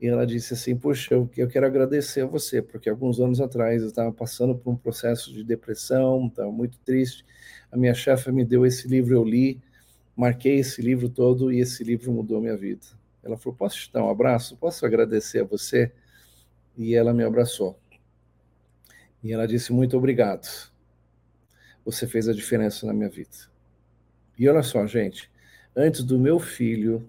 E 0.00 0.06
ela 0.06 0.24
disse 0.24 0.54
assim, 0.54 0.76
puxa, 0.76 1.12
eu, 1.12 1.28
eu 1.36 1.48
quero 1.48 1.66
agradecer 1.66 2.20
a 2.20 2.26
você, 2.26 2.62
porque 2.62 2.88
alguns 2.88 3.20
anos 3.20 3.40
atrás 3.40 3.82
eu 3.82 3.88
estava 3.88 4.12
passando 4.12 4.54
por 4.56 4.70
um 4.70 4.76
processo 4.76 5.32
de 5.32 5.42
depressão, 5.42 6.28
estava 6.28 6.50
muito 6.52 6.78
triste. 6.78 7.26
A 7.70 7.76
minha 7.76 7.92
chefe 7.92 8.30
me 8.30 8.44
deu 8.44 8.64
esse 8.64 8.86
livro, 8.86 9.14
eu 9.14 9.24
li, 9.24 9.60
marquei 10.16 10.60
esse 10.60 10.80
livro 10.80 11.08
todo 11.08 11.52
e 11.52 11.58
esse 11.58 11.82
livro 11.82 12.12
mudou 12.12 12.40
minha 12.40 12.56
vida. 12.56 12.86
Ela 13.24 13.36
falou, 13.36 13.56
posso 13.56 13.76
te 13.76 13.92
dar 13.92 14.04
um 14.04 14.08
abraço? 14.08 14.56
Posso 14.56 14.86
agradecer 14.86 15.40
a 15.40 15.44
você? 15.44 15.92
E 16.78 16.94
ela 16.94 17.12
me 17.12 17.24
abraçou. 17.24 17.78
E 19.22 19.32
ela 19.32 19.46
disse, 19.46 19.72
muito 19.72 19.96
obrigado. 19.96 20.48
Você 21.84 22.06
fez 22.06 22.28
a 22.28 22.32
diferença 22.32 22.86
na 22.86 22.92
minha 22.92 23.08
vida. 23.08 23.36
E 24.38 24.48
olha 24.48 24.62
só, 24.62 24.86
gente, 24.86 25.29
antes 25.74 26.02
do 26.02 26.18
meu 26.18 26.38
filho 26.38 27.08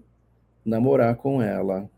namorar 0.64 1.16
com 1.16 1.42
ela, 1.42 1.90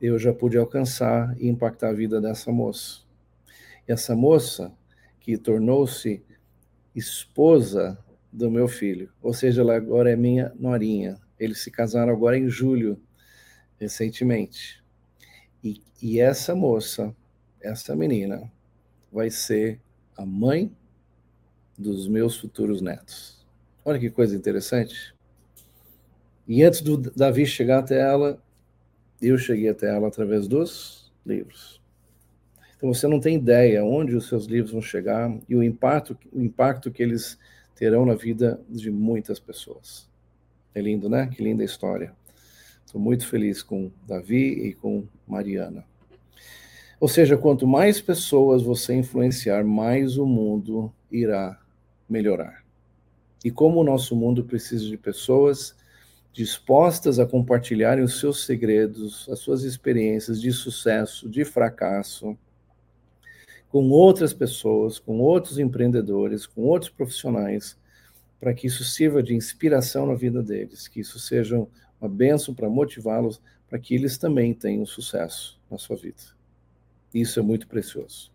eu 0.00 0.18
já 0.18 0.32
pude 0.32 0.56
alcançar 0.56 1.34
e 1.40 1.48
impactar 1.48 1.88
a 1.88 1.92
vida 1.92 2.20
dessa 2.20 2.52
moça. 2.52 3.00
E 3.88 3.92
essa 3.92 4.14
moça 4.14 4.72
que 5.20 5.36
tornou-se 5.36 6.22
esposa 6.94 7.98
do 8.32 8.50
meu 8.50 8.68
filho, 8.68 9.10
ou 9.22 9.32
seja, 9.32 9.62
ela 9.62 9.76
agora 9.76 10.10
é 10.10 10.16
minha 10.16 10.52
norinha. 10.58 11.18
Eles 11.38 11.62
se 11.62 11.70
casaram 11.70 12.12
agora 12.12 12.38
em 12.38 12.48
julho, 12.48 13.00
recentemente. 13.78 14.82
E, 15.62 15.82
e 16.02 16.20
essa 16.20 16.54
moça, 16.54 17.14
essa 17.60 17.96
menina, 17.96 18.50
vai 19.10 19.30
ser 19.30 19.80
a 20.16 20.24
mãe 20.24 20.74
dos 21.78 22.08
meus 22.08 22.38
futuros 22.38 22.80
netos. 22.80 23.44
Olha 23.84 23.98
que 23.98 24.10
coisa 24.10 24.36
interessante. 24.36 25.15
E 26.46 26.62
antes 26.62 26.80
do 26.80 26.96
Davi 26.96 27.44
chegar 27.44 27.78
até 27.78 28.00
ela, 28.00 28.40
eu 29.20 29.36
cheguei 29.36 29.68
até 29.68 29.88
ela 29.88 30.08
através 30.08 30.46
dos 30.46 31.12
livros. 31.24 31.80
Então 32.76 32.92
você 32.92 33.08
não 33.08 33.18
tem 33.18 33.36
ideia 33.36 33.84
onde 33.84 34.14
os 34.14 34.28
seus 34.28 34.46
livros 34.46 34.72
vão 34.72 34.82
chegar 34.82 35.34
e 35.48 35.56
o 35.56 35.62
impacto, 35.62 36.16
o 36.32 36.40
impacto 36.40 36.90
que 36.90 37.02
eles 37.02 37.38
terão 37.74 38.04
na 38.06 38.14
vida 38.14 38.60
de 38.68 38.90
muitas 38.90 39.40
pessoas. 39.40 40.08
É 40.74 40.80
lindo, 40.80 41.08
né? 41.08 41.26
Que 41.26 41.42
linda 41.42 41.64
história. 41.64 42.14
Estou 42.84 43.00
muito 43.00 43.26
feliz 43.26 43.62
com 43.62 43.90
Davi 44.06 44.68
e 44.68 44.74
com 44.74 45.06
Mariana. 45.26 45.84
Ou 47.00 47.08
seja, 47.08 47.36
quanto 47.36 47.66
mais 47.66 48.00
pessoas 48.00 48.62
você 48.62 48.94
influenciar, 48.94 49.64
mais 49.64 50.16
o 50.16 50.26
mundo 50.26 50.92
irá 51.10 51.60
melhorar. 52.08 52.64
E 53.44 53.50
como 53.50 53.80
o 53.80 53.84
nosso 53.84 54.16
mundo 54.16 54.44
precisa 54.44 54.86
de 54.86 54.96
pessoas 54.96 55.76
dispostas 56.36 57.18
a 57.18 57.24
compartilharem 57.24 58.04
os 58.04 58.20
seus 58.20 58.44
segredos, 58.44 59.26
as 59.30 59.38
suas 59.38 59.62
experiências 59.62 60.38
de 60.38 60.52
sucesso, 60.52 61.30
de 61.30 61.46
fracasso, 61.46 62.36
com 63.70 63.88
outras 63.88 64.34
pessoas, 64.34 64.98
com 64.98 65.18
outros 65.18 65.58
empreendedores, 65.58 66.44
com 66.44 66.60
outros 66.60 66.90
profissionais, 66.90 67.78
para 68.38 68.52
que 68.52 68.66
isso 68.66 68.84
sirva 68.84 69.22
de 69.22 69.34
inspiração 69.34 70.06
na 70.06 70.14
vida 70.14 70.42
deles, 70.42 70.86
que 70.86 71.00
isso 71.00 71.18
seja 71.18 71.66
uma 71.98 72.08
bênção 72.08 72.54
para 72.54 72.68
motivá-los, 72.68 73.40
para 73.66 73.78
que 73.78 73.94
eles 73.94 74.18
também 74.18 74.52
tenham 74.52 74.84
sucesso 74.84 75.58
na 75.70 75.78
sua 75.78 75.96
vida. 75.96 76.20
Isso 77.14 77.40
é 77.40 77.42
muito 77.42 77.66
precioso. 77.66 78.30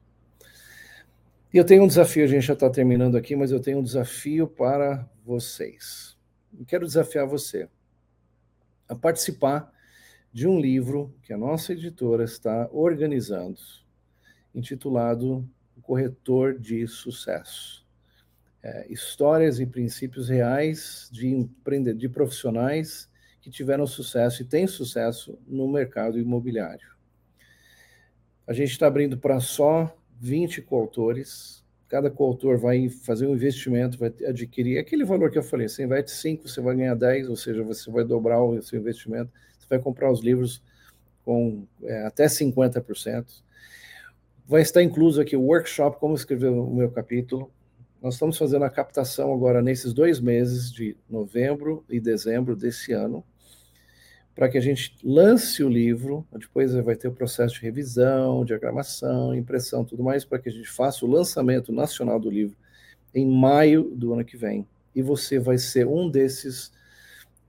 E 1.53 1.57
eu 1.57 1.63
tenho 1.63 1.83
um 1.83 1.87
desafio, 1.87 2.23
a 2.23 2.27
gente 2.27 2.47
já 2.47 2.53
está 2.53 2.67
terminando 2.67 3.15
aqui, 3.15 3.35
mas 3.35 3.51
eu 3.51 3.59
tenho 3.59 3.77
um 3.77 3.83
desafio 3.83 4.47
para 4.47 5.07
vocês. 5.23 6.17
Eu 6.57 6.65
quero 6.65 6.87
desafiar 6.87 7.27
você 7.27 7.69
a 8.91 8.95
participar 8.95 9.71
de 10.33 10.45
um 10.45 10.59
livro 10.59 11.15
que 11.23 11.31
a 11.31 11.37
nossa 11.37 11.71
editora 11.71 12.25
está 12.25 12.69
organizando, 12.73 13.57
intitulado 14.53 15.49
O 15.77 15.81
Corretor 15.81 16.59
de 16.59 16.85
Sucesso. 16.87 17.87
é, 18.61 18.85
histórias 18.91 19.59
e 19.59 19.65
princípios 19.65 20.29
reais 20.29 21.09
de 21.11 21.27
empreendedores, 21.27 22.01
de 22.01 22.09
profissionais 22.09 23.09
que 23.41 23.49
tiveram 23.49 23.87
sucesso 23.87 24.43
e 24.43 24.45
têm 24.45 24.67
sucesso 24.67 25.39
no 25.47 25.67
mercado 25.67 26.19
imobiliário. 26.19 26.91
A 28.45 28.53
gente 28.53 28.71
está 28.71 28.87
abrindo 28.87 29.17
para 29.17 29.39
só 29.39 29.97
20 30.19 30.61
coautores. 30.61 31.60
Cada 31.91 32.09
coautor 32.09 32.57
vai 32.57 32.87
fazer 32.87 33.27
um 33.27 33.33
investimento, 33.33 33.97
vai 33.97 34.13
adquirir 34.25 34.79
aquele 34.79 35.03
valor 35.03 35.29
que 35.29 35.37
eu 35.37 35.43
falei. 35.43 35.67
Você 35.67 35.83
investe 35.83 36.11
5, 36.11 36.47
você 36.47 36.61
vai 36.61 36.73
ganhar 36.73 36.95
10, 36.95 37.27
ou 37.27 37.35
seja, 37.35 37.61
você 37.63 37.91
vai 37.91 38.05
dobrar 38.05 38.41
o 38.41 38.61
seu 38.61 38.79
investimento. 38.79 39.29
Você 39.59 39.67
vai 39.69 39.77
comprar 39.77 40.09
os 40.09 40.21
livros 40.21 40.63
com 41.25 41.67
é, 41.83 42.05
até 42.05 42.27
50%. 42.27 43.43
Vai 44.47 44.61
estar 44.61 44.81
incluso 44.81 45.19
aqui 45.19 45.35
o 45.35 45.41
workshop, 45.41 45.99
como 45.99 46.15
escrever 46.15 46.47
o 46.47 46.73
meu 46.73 46.89
capítulo, 46.89 47.51
nós 48.01 48.13
estamos 48.13 48.37
fazendo 48.37 48.63
a 48.63 48.69
captação 48.69 49.33
agora 49.33 49.61
nesses 49.61 49.93
dois 49.93 50.21
meses 50.21 50.71
de 50.71 50.95
novembro 51.09 51.83
e 51.89 51.99
dezembro 51.99 52.55
desse 52.55 52.93
ano, 52.93 53.21
para 54.35 54.49
que 54.49 54.57
a 54.57 54.61
gente 54.61 54.95
lance 55.03 55.63
o 55.63 55.69
livro. 55.69 56.25
Depois 56.31 56.73
vai 56.73 56.95
ter 56.95 57.07
o 57.07 57.13
processo 57.13 57.55
de 57.55 57.61
revisão, 57.61 58.45
diagramação, 58.45 59.35
impressão, 59.35 59.83
tudo 59.83 60.03
mais, 60.03 60.25
para 60.25 60.39
que 60.39 60.49
a 60.49 60.51
gente 60.51 60.69
faça 60.69 61.05
o 61.05 61.09
lançamento 61.09 61.71
nacional 61.71 62.19
do 62.19 62.29
livro 62.29 62.55
em 63.13 63.25
maio 63.27 63.83
do 63.95 64.13
ano 64.13 64.23
que 64.23 64.37
vem. 64.37 64.65
E 64.95 65.01
você 65.01 65.39
vai 65.39 65.57
ser 65.57 65.85
um 65.87 66.09
desses 66.09 66.71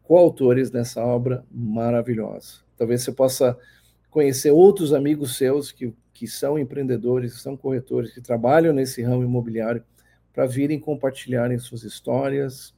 coautores 0.03 0.71
nessa 0.71 1.05
obra 1.05 1.45
maravilhosa. 1.51 2.61
Talvez 2.77 3.03
você 3.03 3.13
possa 3.13 3.57
conhecer 4.11 4.51
outros 4.51 4.93
amigos 4.93 5.37
seus 5.37 5.73
que, 5.73 5.95
que 6.13 6.27
são 6.27 6.59
empreendedores, 6.59 7.35
que 7.35 7.41
são 7.41 7.57
corretores, 7.57 8.13
que 8.13 8.21
trabalham 8.21 8.73
nesse 8.73 9.03
ramo 9.03 9.23
imobiliário 9.23 9.83
para 10.33 10.47
virem 10.47 10.81
compartilharem 10.81 11.59
suas 11.59 11.85
histórias 11.85 12.75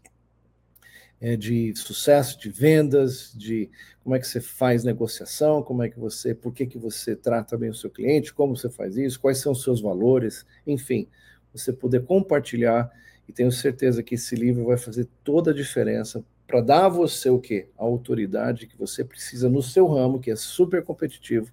é, 1.21 1.37
de 1.37 1.75
sucesso, 1.77 2.39
de 2.39 2.51
vendas, 2.51 3.33
de 3.35 3.71
como 4.03 4.15
é 4.15 4.19
que 4.19 4.27
você 4.27 4.41
faz 4.41 4.85
negociação, 4.85 5.63
como 5.63 5.83
é 5.83 5.89
que 5.89 5.99
você, 5.99 6.35
por 6.35 6.53
que, 6.53 6.67
que 6.67 6.79
você 6.79 7.17
trata 7.17 7.57
bem 7.57 7.71
o 7.71 7.75
seu 7.75 7.91
cliente, 7.91 8.35
como 8.35 8.57
você 8.57 8.69
faz 8.69 8.97
isso, 8.97 9.21
quais 9.21 9.39
são 9.39 9.53
os 9.53 9.63
seus 9.63 9.81
valores, 9.81 10.45
enfim, 10.67 11.09
você 11.53 11.73
poder 11.73 12.05
compartilhar 12.05 12.91
e 13.29 13.33
tenho 13.33 13.51
certeza 13.51 14.03
que 14.03 14.17
esse 14.17 14.35
livro 14.35 14.67
vai 14.67 14.77
fazer 14.77 15.09
toda 15.23 15.51
a 15.51 15.55
diferença 15.55 16.23
para 16.47 16.61
dar 16.61 16.87
a 16.87 16.89
você 16.89 17.31
o 17.31 17.39
quê? 17.39 17.69
A 17.79 17.85
autoridade 17.85 18.67
que 18.67 18.77
você 18.77 19.03
precisa 19.03 19.49
no 19.49 19.63
seu 19.63 19.87
ramo, 19.87 20.21
que 20.21 20.31
é 20.31 20.37
super 20.37 20.83
competitivo, 20.83 21.51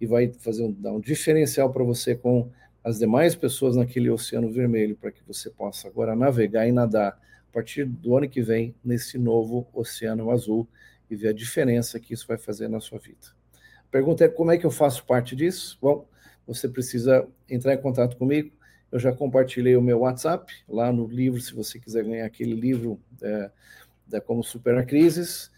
e 0.00 0.06
vai 0.06 0.30
fazer 0.38 0.64
um, 0.64 0.72
dar 0.72 0.92
um 0.92 1.00
diferencial 1.00 1.72
para 1.72 1.82
você 1.82 2.14
com 2.14 2.50
as 2.84 2.98
demais 2.98 3.34
pessoas 3.34 3.76
naquele 3.76 4.10
oceano 4.10 4.50
vermelho 4.50 4.96
para 4.96 5.10
que 5.10 5.22
você 5.26 5.50
possa 5.50 5.88
agora 5.88 6.14
navegar 6.14 6.68
e 6.68 6.72
nadar 6.72 7.18
partir 7.58 7.84
do 7.84 8.16
ano 8.16 8.28
que 8.28 8.40
vem 8.40 8.72
nesse 8.84 9.18
novo 9.18 9.66
oceano 9.72 10.30
azul 10.30 10.68
e 11.10 11.16
ver 11.16 11.30
a 11.30 11.32
diferença 11.32 11.98
que 11.98 12.14
isso 12.14 12.24
vai 12.24 12.38
fazer 12.38 12.68
na 12.68 12.78
sua 12.78 13.00
vida. 13.00 13.18
A 13.80 13.90
pergunta 13.90 14.24
é 14.24 14.28
como 14.28 14.52
é 14.52 14.56
que 14.58 14.64
eu 14.64 14.70
faço 14.70 15.04
parte 15.04 15.34
disso? 15.34 15.76
Bom, 15.82 16.06
você 16.46 16.68
precisa 16.68 17.26
entrar 17.50 17.74
em 17.74 17.82
contato 17.82 18.16
comigo. 18.16 18.52
Eu 18.92 19.00
já 19.00 19.12
compartilhei 19.12 19.76
o 19.76 19.82
meu 19.82 20.00
WhatsApp 20.00 20.52
lá 20.68 20.92
no 20.92 21.08
livro, 21.08 21.40
se 21.40 21.52
você 21.52 21.80
quiser 21.80 22.04
ganhar 22.04 22.26
aquele 22.26 22.54
livro 22.54 23.00
é, 23.20 23.50
da 24.06 24.20
Como 24.20 24.44
Superar 24.44 24.86
Crises. 24.86 25.50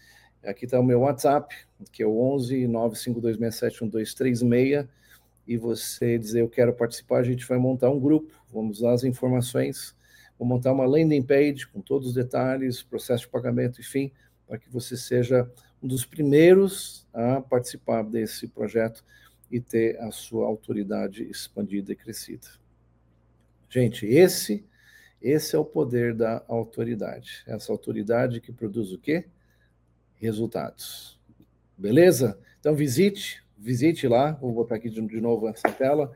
Aqui 0.43 0.65
está 0.65 0.79
o 0.79 0.83
meu 0.83 1.01
WhatsApp, 1.01 1.55
que 1.91 2.01
é 2.01 2.05
o 2.07 2.19
11 2.19 2.65
95267 2.65 3.83
1236 3.83 4.87
e 5.47 5.55
você 5.55 6.17
dizer 6.17 6.41
eu 6.41 6.49
quero 6.49 6.73
participar, 6.73 7.19
a 7.19 7.23
gente 7.23 7.45
vai 7.45 7.59
montar 7.59 7.91
um 7.91 7.99
grupo, 7.99 8.33
vamos 8.51 8.79
usar 8.79 8.93
as 8.93 9.03
informações, 9.03 9.95
vou 10.41 10.47
montar 10.47 10.71
uma 10.71 10.87
landing 10.87 11.21
page 11.21 11.67
com 11.67 11.79
todos 11.81 12.07
os 12.07 12.13
detalhes, 12.15 12.81
processo 12.81 13.25
de 13.25 13.29
pagamento, 13.29 13.79
enfim, 13.79 14.11
para 14.47 14.57
que 14.57 14.67
você 14.71 14.97
seja 14.97 15.47
um 15.83 15.87
dos 15.87 16.03
primeiros 16.03 17.07
a 17.13 17.39
participar 17.41 18.01
desse 18.01 18.47
projeto 18.47 19.05
e 19.51 19.61
ter 19.61 20.01
a 20.01 20.09
sua 20.09 20.47
autoridade 20.47 21.23
expandida 21.29 21.91
e 21.91 21.95
crescida. 21.95 22.47
Gente, 23.69 24.07
esse 24.07 24.65
esse 25.21 25.55
é 25.55 25.59
o 25.59 25.63
poder 25.63 26.15
da 26.15 26.43
autoridade. 26.47 27.43
Essa 27.45 27.71
autoridade 27.71 28.41
que 28.41 28.51
produz 28.51 28.91
o 28.91 28.97
quê? 28.97 29.25
Resultados. 30.15 31.19
Beleza? 31.77 32.39
Então 32.59 32.73
visite 32.73 33.43
visite 33.55 34.07
lá, 34.07 34.31
vou 34.31 34.51
botar 34.51 34.77
aqui 34.77 34.89
de, 34.89 35.21
novo 35.21 35.47
essa 35.47 35.71
tela, 35.71 36.11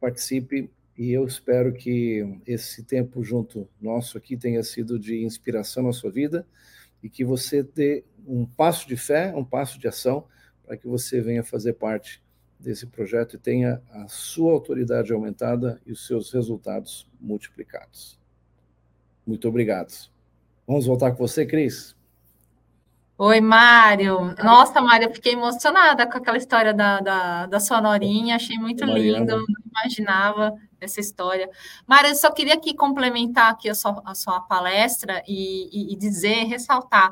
participe 0.00 0.68
e 0.98 1.12
eu 1.12 1.24
espero 1.24 1.72
que 1.72 2.40
esse 2.44 2.82
tempo 2.82 3.22
junto 3.22 3.68
nosso 3.80 4.18
aqui 4.18 4.36
tenha 4.36 4.64
sido 4.64 4.98
de 4.98 5.22
inspiração 5.22 5.84
na 5.84 5.92
sua 5.92 6.10
vida 6.10 6.44
e 7.00 7.08
que 7.08 7.24
você 7.24 7.62
dê 7.62 8.04
um 8.26 8.44
passo 8.44 8.88
de 8.88 8.96
fé, 8.96 9.32
um 9.36 9.44
passo 9.44 9.78
de 9.78 9.86
ação 9.86 10.24
para 10.66 10.76
que 10.76 10.88
você 10.88 11.20
venha 11.20 11.44
fazer 11.44 11.74
parte 11.74 12.20
desse 12.58 12.84
projeto 12.84 13.36
e 13.36 13.38
tenha 13.38 13.80
a 13.92 14.08
sua 14.08 14.52
autoridade 14.52 15.12
aumentada 15.12 15.80
e 15.86 15.92
os 15.92 16.04
seus 16.04 16.32
resultados 16.32 17.08
multiplicados. 17.20 18.18
Muito 19.24 19.46
obrigado. 19.46 19.92
Vamos 20.66 20.84
voltar 20.86 21.12
com 21.12 21.18
você, 21.18 21.46
Cris? 21.46 21.96
Oi, 23.16 23.40
Mário. 23.40 24.34
Nossa, 24.42 24.80
Mário, 24.80 25.08
eu 25.08 25.14
fiquei 25.14 25.34
emocionada 25.34 26.06
com 26.10 26.18
aquela 26.18 26.36
história 26.36 26.74
da, 26.74 27.00
da, 27.00 27.46
da 27.46 27.60
Sonorinha, 27.60 28.34
achei 28.34 28.58
muito 28.58 28.84
lindo, 28.84 29.36
não 29.36 29.67
imaginava 29.82 30.54
essa 30.80 31.00
história. 31.00 31.48
Mário, 31.86 32.10
eu 32.10 32.14
só 32.14 32.30
queria 32.30 32.54
aqui 32.54 32.74
complementar 32.74 33.50
aqui 33.50 33.68
a 33.68 33.74
sua, 33.74 34.02
a 34.04 34.14
sua 34.14 34.40
palestra 34.40 35.22
e, 35.26 35.68
e, 35.72 35.92
e 35.92 35.96
dizer, 35.96 36.44
ressaltar, 36.44 37.10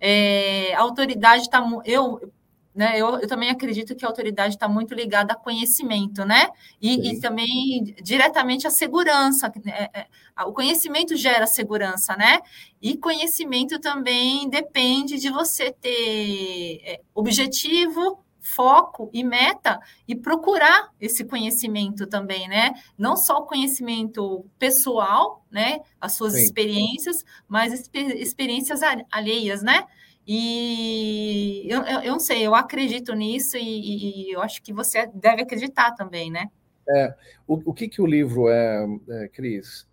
é, 0.00 0.74
a 0.74 0.80
autoridade 0.80 1.42
está... 1.42 1.62
Eu, 1.84 2.32
né? 2.74 2.98
Eu, 2.98 3.18
eu, 3.18 3.28
também 3.28 3.50
acredito 3.50 3.94
que 3.94 4.04
a 4.04 4.08
autoridade 4.08 4.54
está 4.54 4.66
muito 4.66 4.94
ligada 4.94 5.34
a 5.34 5.36
conhecimento, 5.36 6.24
né? 6.24 6.48
E, 6.80 7.12
e 7.12 7.20
também 7.20 7.94
diretamente 8.02 8.66
à 8.66 8.70
segurança. 8.70 9.52
Né? 9.62 9.88
É, 9.92 10.00
é, 10.00 10.06
o 10.44 10.52
conhecimento 10.52 11.14
gera 11.14 11.46
segurança, 11.46 12.16
né? 12.16 12.40
E 12.80 12.96
conhecimento 12.96 13.78
também 13.78 14.48
depende 14.48 15.18
de 15.18 15.28
você 15.28 15.70
ter 15.70 16.80
é, 16.84 17.00
objetivo, 17.14 18.21
foco 18.42 19.08
e 19.12 19.22
meta 19.22 19.80
e 20.06 20.16
procurar 20.16 20.92
esse 21.00 21.24
conhecimento 21.24 22.06
também, 22.06 22.48
né? 22.48 22.74
Não 22.98 23.16
só 23.16 23.38
o 23.38 23.46
conhecimento 23.46 24.44
pessoal, 24.58 25.46
né? 25.50 25.78
As 26.00 26.14
suas 26.14 26.34
Sim. 26.34 26.42
experiências, 26.42 27.24
mas 27.48 27.88
experiências 27.94 28.80
alheias, 29.10 29.62
né? 29.62 29.86
E 30.26 31.66
eu, 31.68 31.82
eu, 31.82 32.00
eu, 32.00 32.12
não 32.12 32.20
sei, 32.20 32.46
eu 32.46 32.54
acredito 32.54 33.14
nisso 33.14 33.56
e, 33.56 34.28
e, 34.28 34.32
eu 34.32 34.40
acho 34.40 34.62
que 34.62 34.72
você 34.72 35.06
deve 35.06 35.42
acreditar 35.42 35.92
também, 35.92 36.30
né? 36.30 36.48
É, 36.88 37.14
o, 37.46 37.70
o 37.70 37.74
que, 37.74 37.88
que 37.88 38.02
o 38.02 38.06
livro 38.06 38.48
é, 38.48 38.86
é, 39.08 39.28
Cris? 39.28 39.86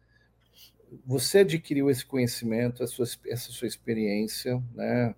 Você 1.06 1.40
adquiriu 1.40 1.90
esse 1.90 2.06
conhecimento, 2.06 2.86
sua, 2.88 3.06
essa 3.28 3.52
sua 3.52 3.68
experiência, 3.68 4.62
né? 4.74 5.14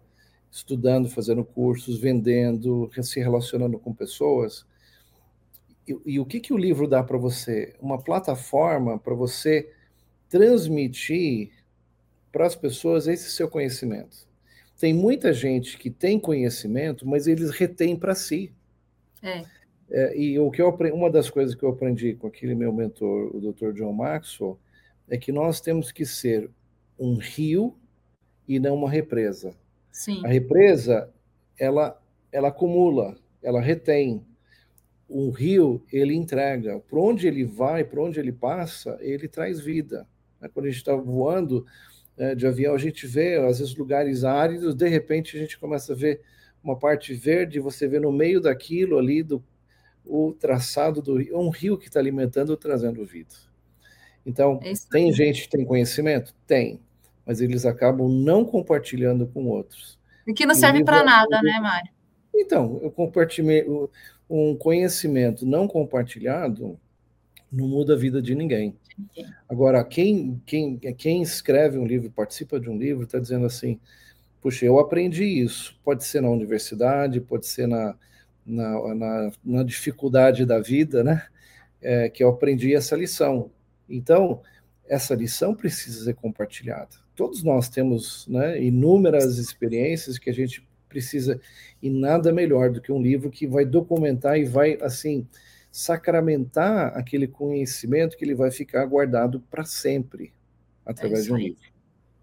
Estudando, 0.51 1.09
fazendo 1.09 1.43
cursos, 1.43 1.99
vendendo, 1.99 2.89
se 3.01 3.19
relacionando 3.19 3.79
com 3.79 3.93
pessoas. 3.93 4.65
E, 5.87 5.97
e 6.05 6.19
o 6.19 6.25
que, 6.25 6.39
que 6.39 6.53
o 6.53 6.57
livro 6.57 6.87
dá 6.87 7.01
para 7.01 7.17
você? 7.17 7.75
Uma 7.79 8.01
plataforma 8.01 8.99
para 8.99 9.15
você 9.15 9.71
transmitir 10.29 11.51
para 12.31 12.45
as 12.45 12.55
pessoas 12.55 13.07
esse 13.07 13.31
seu 13.31 13.49
conhecimento 13.49 14.29
tem 14.81 14.95
muita 14.95 15.31
gente 15.31 15.77
que 15.77 15.91
tem 15.91 16.19
conhecimento, 16.19 17.07
mas 17.07 17.27
eles 17.27 17.51
retêm 17.51 17.95
para 17.95 18.15
si. 18.15 18.51
É. 19.21 19.45
É, 19.91 20.17
e 20.17 20.39
o 20.39 20.49
que 20.49 20.59
eu 20.59 20.69
aprendi, 20.69 20.95
uma 20.95 21.07
das 21.07 21.29
coisas 21.29 21.53
que 21.53 21.61
eu 21.61 21.69
aprendi 21.69 22.15
com 22.15 22.25
aquele 22.25 22.55
meu 22.55 22.73
mentor, 22.73 23.29
o 23.35 23.39
Dr. 23.39 23.73
John 23.73 23.93
Maxwell, 23.93 24.57
é 25.07 25.19
que 25.19 25.31
nós 25.31 25.61
temos 25.61 25.91
que 25.91 26.03
ser 26.03 26.49
um 26.97 27.13
rio 27.13 27.77
e 28.47 28.59
não 28.59 28.73
uma 28.73 28.89
represa. 28.89 29.53
Sim. 29.91 30.21
A 30.25 30.27
represa, 30.27 31.09
ela, 31.57 32.01
ela 32.31 32.47
acumula, 32.47 33.17
ela 33.41 33.61
retém. 33.61 34.25
O 35.07 35.29
rio, 35.29 35.83
ele 35.91 36.13
entrega. 36.13 36.79
Por 36.79 36.99
onde 36.99 37.27
ele 37.27 37.43
vai, 37.43 37.83
por 37.83 37.99
onde 37.99 38.19
ele 38.19 38.31
passa, 38.31 38.97
ele 39.01 39.27
traz 39.27 39.59
vida. 39.59 40.07
Quando 40.53 40.65
a 40.65 40.69
gente 40.69 40.79
está 40.79 40.95
voando, 40.95 41.65
né, 42.17 42.33
de 42.33 42.47
avião, 42.47 42.73
a 42.73 42.77
gente 42.77 43.05
vê, 43.05 43.35
às 43.35 43.59
vezes, 43.59 43.75
lugares 43.75 44.23
áridos, 44.23 44.73
de 44.73 44.87
repente 44.87 45.35
a 45.35 45.39
gente 45.39 45.59
começa 45.59 45.93
a 45.93 45.95
ver 45.95 46.21
uma 46.63 46.77
parte 46.77 47.13
verde, 47.13 47.59
você 47.59 47.87
vê 47.87 47.99
no 47.99 48.11
meio 48.11 48.39
daquilo 48.39 48.97
ali, 48.97 49.23
do, 49.23 49.43
o 50.05 50.33
traçado 50.33 51.01
do 51.01 51.17
rio, 51.17 51.39
um 51.39 51.49
rio 51.49 51.77
que 51.77 51.87
está 51.87 51.99
alimentando, 51.99 52.55
trazendo 52.55 53.05
vida. 53.05 53.35
Então, 54.25 54.59
é 54.63 54.73
tem 54.89 55.11
gente 55.11 55.43
que 55.43 55.49
tem 55.49 55.65
conhecimento? 55.65 56.33
Tem, 56.45 56.79
mas 57.25 57.41
eles 57.41 57.65
acabam 57.65 58.09
não 58.09 58.43
compartilhando 58.43 59.27
com 59.27 59.47
outros. 59.47 59.99
E 60.27 60.33
que 60.33 60.45
não 60.45 60.55
serve 60.55 60.83
para 60.83 61.03
nada, 61.03 61.41
né, 61.41 61.59
Mário? 61.59 61.89
Então, 62.33 62.79
eu 62.81 62.91
compartilhei 62.91 63.65
um 64.29 64.55
conhecimento 64.55 65.45
não 65.45 65.67
compartilhado, 65.67 66.79
não 67.51 67.67
muda 67.67 67.93
a 67.93 67.97
vida 67.97 68.21
de 68.21 68.33
ninguém. 68.33 68.75
Agora, 69.49 69.83
quem, 69.83 70.41
quem, 70.45 70.77
quem 70.77 71.21
escreve 71.21 71.77
um 71.77 71.85
livro, 71.85 72.09
participa 72.11 72.59
de 72.59 72.69
um 72.69 72.77
livro, 72.77 73.03
está 73.03 73.19
dizendo 73.19 73.45
assim: 73.45 73.79
puxa, 74.41 74.65
eu 74.65 74.79
aprendi 74.79 75.23
isso. 75.23 75.79
Pode 75.83 76.03
ser 76.05 76.21
na 76.21 76.29
universidade, 76.29 77.19
pode 77.19 77.45
ser 77.45 77.67
na, 77.67 77.95
na, 78.45 78.95
na, 78.95 79.31
na 79.43 79.63
dificuldade 79.63 80.45
da 80.45 80.59
vida, 80.59 81.03
né? 81.03 81.23
É, 81.81 82.09
que 82.09 82.23
eu 82.23 82.29
aprendi 82.29 82.75
essa 82.75 82.95
lição. 82.95 83.51
Então, 83.89 84.41
essa 84.87 85.15
lição 85.15 85.55
precisa 85.55 86.05
ser 86.05 86.13
compartilhada. 86.13 86.95
Todos 87.21 87.43
nós 87.43 87.69
temos 87.69 88.25
né, 88.27 88.59
inúmeras 88.59 89.37
experiências 89.37 90.17
que 90.17 90.27
a 90.27 90.33
gente 90.33 90.67
precisa, 90.89 91.39
e 91.79 91.87
nada 91.87 92.33
melhor 92.33 92.71
do 92.71 92.81
que 92.81 92.91
um 92.91 92.99
livro 92.99 93.29
que 93.29 93.45
vai 93.45 93.63
documentar 93.63 94.39
e 94.39 94.43
vai, 94.43 94.75
assim, 94.81 95.27
sacramentar 95.71 96.97
aquele 96.97 97.27
conhecimento 97.27 98.17
que 98.17 98.25
ele 98.25 98.33
vai 98.33 98.49
ficar 98.49 98.83
guardado 98.87 99.39
para 99.51 99.63
sempre 99.63 100.33
através 100.83 101.19
é 101.19 101.23
de 101.25 101.33
um 101.33 101.37
livro. 101.37 101.61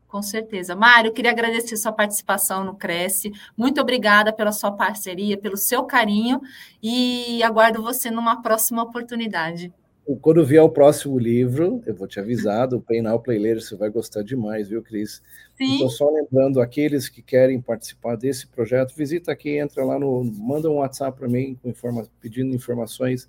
Com 0.08 0.20
certeza. 0.20 0.74
Mário, 0.74 1.12
queria 1.12 1.30
agradecer 1.30 1.76
sua 1.76 1.92
participação 1.92 2.64
no 2.64 2.74
Cresce. 2.74 3.30
Muito 3.56 3.80
obrigada 3.80 4.32
pela 4.32 4.50
sua 4.50 4.72
parceria, 4.72 5.38
pelo 5.38 5.56
seu 5.56 5.84
carinho 5.84 6.40
e 6.82 7.40
aguardo 7.44 7.80
você 7.80 8.10
numa 8.10 8.42
próxima 8.42 8.82
oportunidade. 8.82 9.72
Quando 10.16 10.44
vier 10.44 10.62
o 10.62 10.70
próximo 10.70 11.18
livro, 11.18 11.82
eu 11.84 11.94
vou 11.94 12.08
te 12.08 12.18
avisar, 12.18 12.66
do 12.66 12.80
Pay 12.80 13.02
Now 13.02 13.20
Play 13.20 13.38
Later, 13.38 13.60
você 13.60 13.76
vai 13.76 13.90
gostar 13.90 14.22
demais, 14.22 14.68
viu, 14.68 14.82
Cris? 14.82 15.22
Sim. 15.56 15.76
Então, 15.76 15.90
só 15.90 16.08
lembrando, 16.08 16.62
aqueles 16.62 17.10
que 17.10 17.20
querem 17.20 17.60
participar 17.60 18.16
desse 18.16 18.46
projeto, 18.46 18.94
visita 18.96 19.30
aqui, 19.30 19.58
entra 19.58 19.84
lá 19.84 19.98
no... 19.98 20.24
Manda 20.24 20.70
um 20.70 20.76
WhatsApp 20.76 21.18
para 21.18 21.28
mim 21.28 21.58
com 21.62 21.68
informa, 21.68 22.06
pedindo 22.20 22.54
informações 22.54 23.28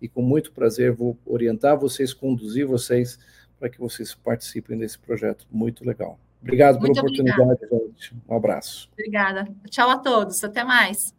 e 0.00 0.08
com 0.08 0.22
muito 0.22 0.52
prazer 0.52 0.92
vou 0.92 1.18
orientar 1.26 1.76
vocês, 1.76 2.14
conduzir 2.14 2.66
vocês 2.66 3.18
para 3.58 3.68
que 3.68 3.78
vocês 3.78 4.14
participem 4.14 4.78
desse 4.78 4.98
projeto 4.98 5.46
muito 5.50 5.84
legal. 5.84 6.18
Obrigado 6.40 6.80
muito 6.80 6.94
pela 6.94 7.06
oportunidade, 7.06 7.42
obrigada. 7.42 7.86
gente. 7.88 8.16
Um 8.28 8.34
abraço. 8.34 8.88
Obrigada. 8.92 9.48
Tchau 9.68 9.90
a 9.90 9.98
todos. 9.98 10.42
Até 10.42 10.64
mais. 10.64 11.12